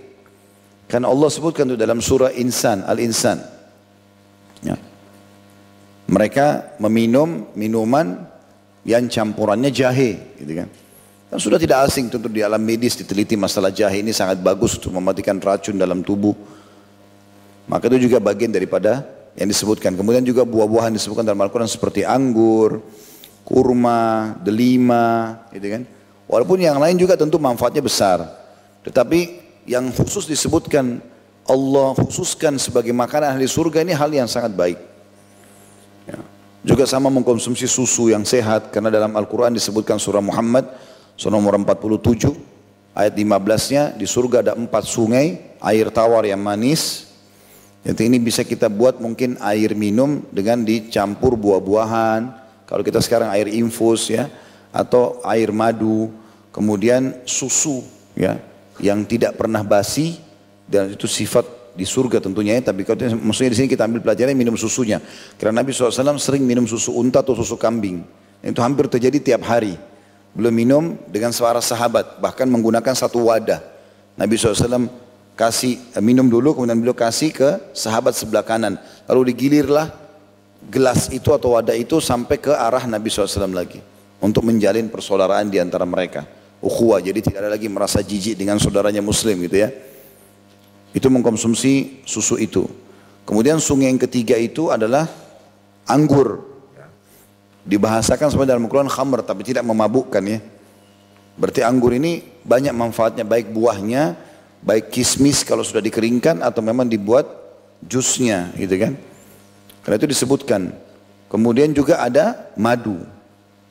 [0.89, 3.39] Kan Allah sebutkan itu dalam surah Insan, Al-Insan.
[4.65, 4.75] Ya.
[6.11, 8.27] Mereka meminum minuman
[8.85, 10.69] yang campurannya jahe, gitu kan.
[11.31, 14.91] Dan sudah tidak asing tentu di alam medis diteliti masalah jahe ini sangat bagus untuk
[14.91, 16.35] mematikan racun dalam tubuh.
[17.71, 19.07] Maka itu juga bagian daripada
[19.39, 19.95] yang disebutkan.
[19.95, 22.83] Kemudian juga buah-buahan disebutkan dalam Al-Quran seperti anggur,
[23.47, 25.81] kurma, delima, gitu kan.
[26.27, 28.27] Walaupun yang lain juga tentu manfaatnya besar.
[28.83, 29.19] Tetapi
[29.71, 30.99] yang khusus disebutkan
[31.47, 34.90] Allah khususkan sebagai makanan ahli surga ini hal yang sangat baik.
[36.61, 40.69] Juga sama mengkonsumsi susu yang sehat karena dalam Al-Quran disebutkan surah Muhammad
[41.17, 42.37] surah nomor 47
[42.93, 47.09] ayat 15-nya di surga ada empat sungai air tawar yang manis.
[47.81, 52.29] Jadi ini bisa kita buat mungkin air minum dengan dicampur buah-buahan.
[52.69, 54.29] Kalau kita sekarang air infus ya
[54.69, 56.13] atau air madu,
[56.53, 57.81] kemudian susu
[58.13, 58.37] ya
[58.77, 60.21] yang tidak pernah basi
[60.69, 61.43] dan itu sifat
[61.81, 65.01] di surga tentunya ya, tapi kalau maksudnya di sini kita ambil pelajaran minum susunya.
[65.41, 68.05] Karena Nabi SAW sering minum susu unta atau susu kambing.
[68.45, 69.73] Itu hampir terjadi tiap hari.
[70.37, 73.65] Belum minum dengan suara sahabat, bahkan menggunakan satu wadah.
[74.13, 74.85] Nabi SAW
[75.33, 78.77] kasih eh, minum dulu, kemudian beliau kasih ke sahabat sebelah kanan.
[79.09, 79.89] Lalu digilirlah
[80.69, 83.81] gelas itu atau wadah itu sampai ke arah Nabi SAW lagi.
[84.21, 86.29] Untuk menjalin persaudaraan di antara mereka.
[86.61, 89.90] Ukhuwah, jadi tidak ada lagi merasa jijik dengan saudaranya muslim gitu ya.
[90.91, 92.67] Itu mengkonsumsi susu itu.
[93.23, 95.07] Kemudian sungai yang ketiga itu adalah
[95.87, 96.43] anggur.
[97.61, 100.39] Dibahasakan sebenarnya dalam Al-Quran khamr tapi tidak memabukkan ya.
[101.37, 104.17] Berarti anggur ini banyak manfaatnya baik buahnya,
[104.65, 107.29] baik kismis kalau sudah dikeringkan atau memang dibuat
[107.85, 108.93] jusnya gitu kan.
[109.85, 110.73] Karena itu disebutkan.
[111.31, 112.99] Kemudian juga ada madu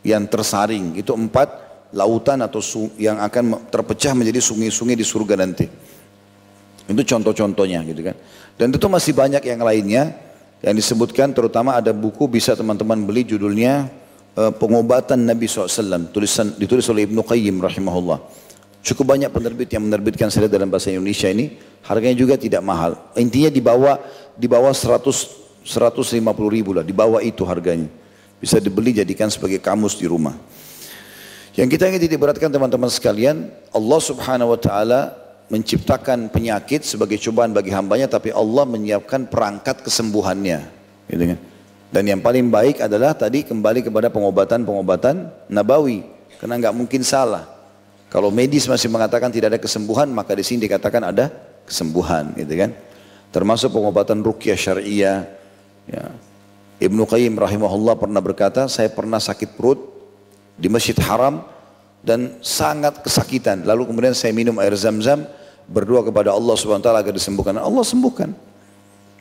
[0.00, 0.96] yang tersaring.
[0.96, 2.62] Itu empat lautan atau
[2.96, 5.66] yang akan terpecah menjadi sungai-sungai di surga nanti.
[6.90, 8.18] Itu contoh-contohnya gitu kan.
[8.58, 10.02] Dan itu masih banyak yang lainnya
[10.60, 13.86] yang disebutkan terutama ada buku bisa teman-teman beli judulnya
[14.34, 18.18] uh, Pengobatan Nabi SAW tulisan ditulis oleh Ibnu Qayyim rahimahullah.
[18.82, 21.54] Cukup banyak penerbit yang menerbitkan saya dalam bahasa Indonesia ini
[21.86, 22.98] harganya juga tidak mahal.
[23.14, 23.96] Intinya di bawah
[24.34, 27.88] di bawah 100 150 ribu lah, di bawah itu harganya.
[28.40, 30.32] Bisa dibeli jadikan sebagai kamus di rumah.
[31.52, 35.00] Yang kita ingin diberatkan teman-teman sekalian, Allah subhanahu wa ta'ala
[35.50, 40.62] menciptakan penyakit sebagai cobaan bagi hambanya tapi Allah menyiapkan perangkat kesembuhannya.
[41.10, 41.38] Gitu kan?
[41.90, 46.06] Dan yang paling baik adalah tadi kembali kepada pengobatan-pengobatan nabawi.
[46.38, 47.50] Karena nggak mungkin salah.
[48.06, 51.34] Kalau medis masih mengatakan tidak ada kesembuhan maka di sini dikatakan ada
[51.66, 52.70] kesembuhan gitu kan?
[53.34, 55.26] Termasuk pengobatan rukyah syariah.
[55.90, 56.14] Ya.
[56.80, 59.82] Ibnu Qayyim rahimahullah pernah berkata saya pernah sakit perut
[60.54, 61.42] di Masjid Haram
[62.00, 63.66] dan sangat kesakitan.
[63.66, 65.26] Lalu kemudian saya minum air zam-zam
[65.70, 67.54] berdoa kepada Allah Subhanahu wa taala agar disembuhkan.
[67.54, 68.34] Allah sembuhkan.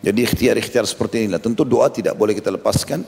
[0.02, 1.38] Jadi ikhtiar-ikhtiar seperti inilah.
[1.38, 3.06] Tentu doa tidak boleh kita lepaskan.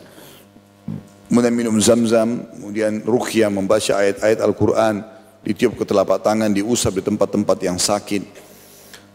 [1.31, 4.99] Kemudian minum zam-zam, kemudian ruqyah membaca ayat-ayat Al-Quran,
[5.47, 8.23] ditiup ke telapak tangan, diusap di tempat-tempat yang sakit.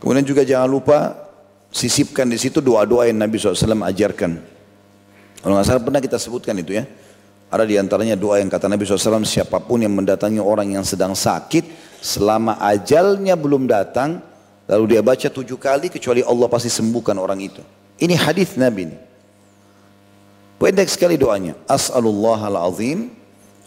[0.01, 0.99] Kemudian juga jangan lupa
[1.69, 4.33] sisipkan di situ doa-doa yang Nabi SAW ajarkan.
[5.45, 6.89] Kalau nggak salah pernah kita sebutkan itu ya.
[7.53, 11.13] Ada di antaranya doa yang kata Nabi SAW, siapa pun yang mendatangi orang yang sedang
[11.13, 14.21] sakit, selama ajalnya belum datang,
[14.69, 17.63] lalu dia baca tujuh kali, kecuali Allah pasti sembuhkan orang itu.
[17.97, 18.99] Ini hadis Nabi ini.
[20.57, 21.53] Pendek sekali doanya.
[21.69, 23.13] As'alullah al-azim,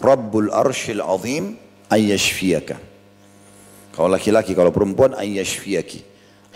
[0.02, 1.58] Rabbul arshil azim,
[1.90, 2.78] ayyashfiyaka.
[3.94, 6.02] Kalau laki-laki, kalau perempuan, ayyashfiyaki.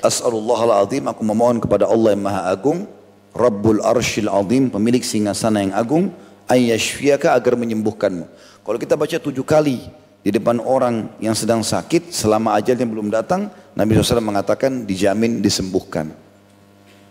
[0.02, 2.90] As'alullah al-azim, aku memohon kepada Allah yang maha agung,
[3.34, 6.10] Rabbul arshil azim, pemilik singgasana yang agung,
[6.50, 8.26] ayyashfiyaka agar menyembuhkanmu.
[8.64, 9.86] Kalau kita baca tujuh kali
[10.24, 16.16] di depan orang yang sedang sakit selama ajalnya belum datang, Nabi SAW mengatakan dijamin disembuhkan.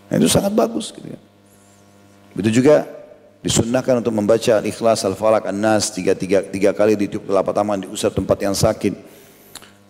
[0.08, 0.96] Nah, itu sangat bagus.
[0.96, 1.20] Gitu ya.
[2.32, 2.88] Begitu juga
[3.44, 8.40] disunnahkan untuk membaca Al-Ikhlas, Al-Falaq, An-Nas tiga, tiga, tiga kali di telapak tangan diusap tempat
[8.40, 8.96] yang sakit.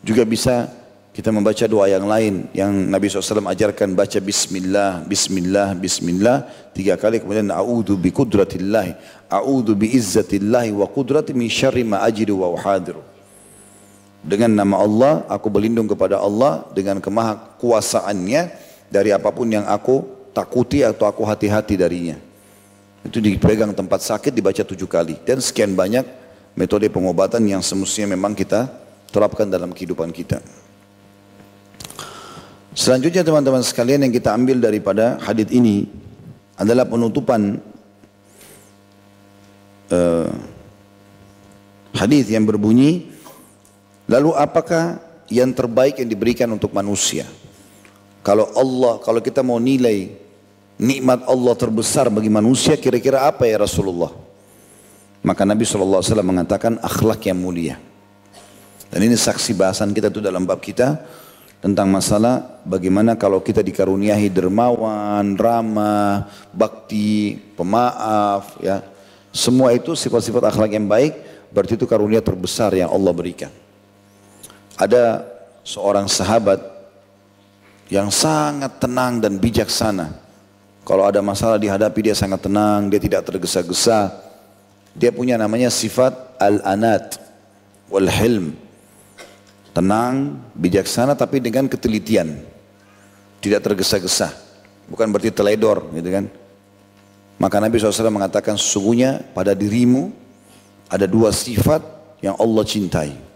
[0.03, 0.67] Juga bisa
[1.15, 7.21] kita membaca doa yang lain yang Nabi SAW ajarkan baca Bismillah, Bismillah, Bismillah tiga kali
[7.21, 8.97] kemudian A'udhu bi kudratillahi,
[9.31, 13.12] A'udhu bi izzatillahi wa kudrati min syarri ma ajidu wa uhadiru.
[14.23, 18.55] Dengan nama Allah, aku berlindung kepada Allah dengan kemaha kuasaannya
[18.87, 22.15] dari apa pun yang aku takuti atau aku hati-hati darinya.
[23.03, 25.19] Itu dipegang tempat sakit dibaca tujuh kali.
[25.27, 26.07] Dan sekian banyak
[26.55, 28.71] metode pengobatan yang semestinya memang kita
[29.11, 30.39] terapkan dalam kehidupan kita.
[32.73, 35.91] Selanjutnya teman-teman sekalian yang kita ambil daripada hadis ini
[36.57, 37.61] adalah penutupan
[39.93, 40.31] uh,
[41.93, 43.12] hadis yang berbunyi
[44.09, 44.99] lalu apakah
[45.31, 47.27] yang terbaik yang diberikan untuk manusia
[48.23, 50.11] kalau Allah kalau kita mau nilai
[50.79, 54.11] nikmat Allah terbesar bagi manusia kira-kira apa ya Rasulullah
[55.23, 57.79] maka Nabi SAW mengatakan akhlak yang mulia
[58.93, 61.01] dan ini saksi bahasan kita itu dalam bab kita
[61.63, 68.83] tentang masalah bagaimana kalau kita dikaruniai dermawan, ramah, bakti, pemaaf, ya.
[69.31, 71.15] Semua itu sifat-sifat akhlak yang baik,
[71.55, 73.49] berarti itu karunia terbesar yang Allah berikan.
[74.83, 75.23] Ada
[75.63, 76.59] seorang sahabat
[77.87, 80.11] yang sangat tenang dan bijaksana.
[80.83, 84.11] Kalau ada masalah dihadapi dia sangat tenang, dia tidak tergesa-gesa.
[84.99, 87.23] Dia punya namanya sifat al-anat
[87.87, 88.59] wal hilm.
[89.71, 92.43] Tenang, bijaksana tapi dengan ketelitian.
[93.39, 94.35] Tidak tergesa-gesa.
[94.91, 96.27] Bukan berarti teledor gitu kan.
[97.39, 100.11] Maka Nabi SAW mengatakan sesungguhnya pada dirimu
[100.91, 101.81] ada dua sifat
[102.19, 103.32] yang Allah cintai.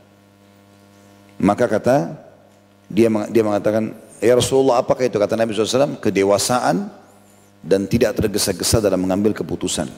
[1.37, 2.17] Maka kata
[2.89, 6.89] dia dia mengatakan Ya Rasulullah apakah itu kata Nabi SAW kedewasaan
[7.61, 9.93] dan tidak tergesa-gesa dalam mengambil keputusan.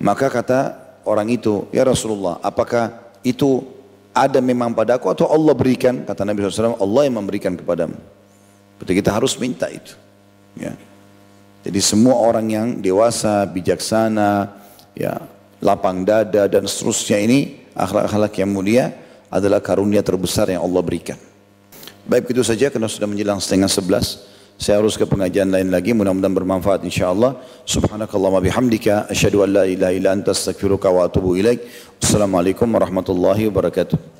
[0.00, 0.60] Maka kata
[1.04, 3.64] orang itu ya Rasulullah apakah itu
[4.16, 8.00] ada memang padaku atau Allah berikan kata Nabi SAW Allah yang memberikan kepadamu.
[8.80, 9.92] Berarti kita harus minta itu.
[10.56, 10.72] Ya.
[11.68, 14.56] Jadi semua orang yang dewasa, bijaksana,
[14.96, 15.20] ya
[15.60, 18.84] lapang dada dan seterusnya ini akhlak-akhlak yang mulia
[19.30, 21.18] adalah karunia terbesar yang Allah berikan.
[22.06, 24.22] Baik itu saja karena sudah menjelang setengah sebelas.
[24.56, 25.92] Saya harus ke pengajian lain lagi.
[25.92, 27.36] Mudah-mudahan bermanfaat insyaAllah.
[27.68, 29.10] Subhanakallah wa bihamdika.
[29.12, 31.60] Asyadu an la ilaha illa anta astagfiruka wa atubu ilaik.
[32.00, 34.15] Assalamualaikum warahmatullahi wabarakatuh.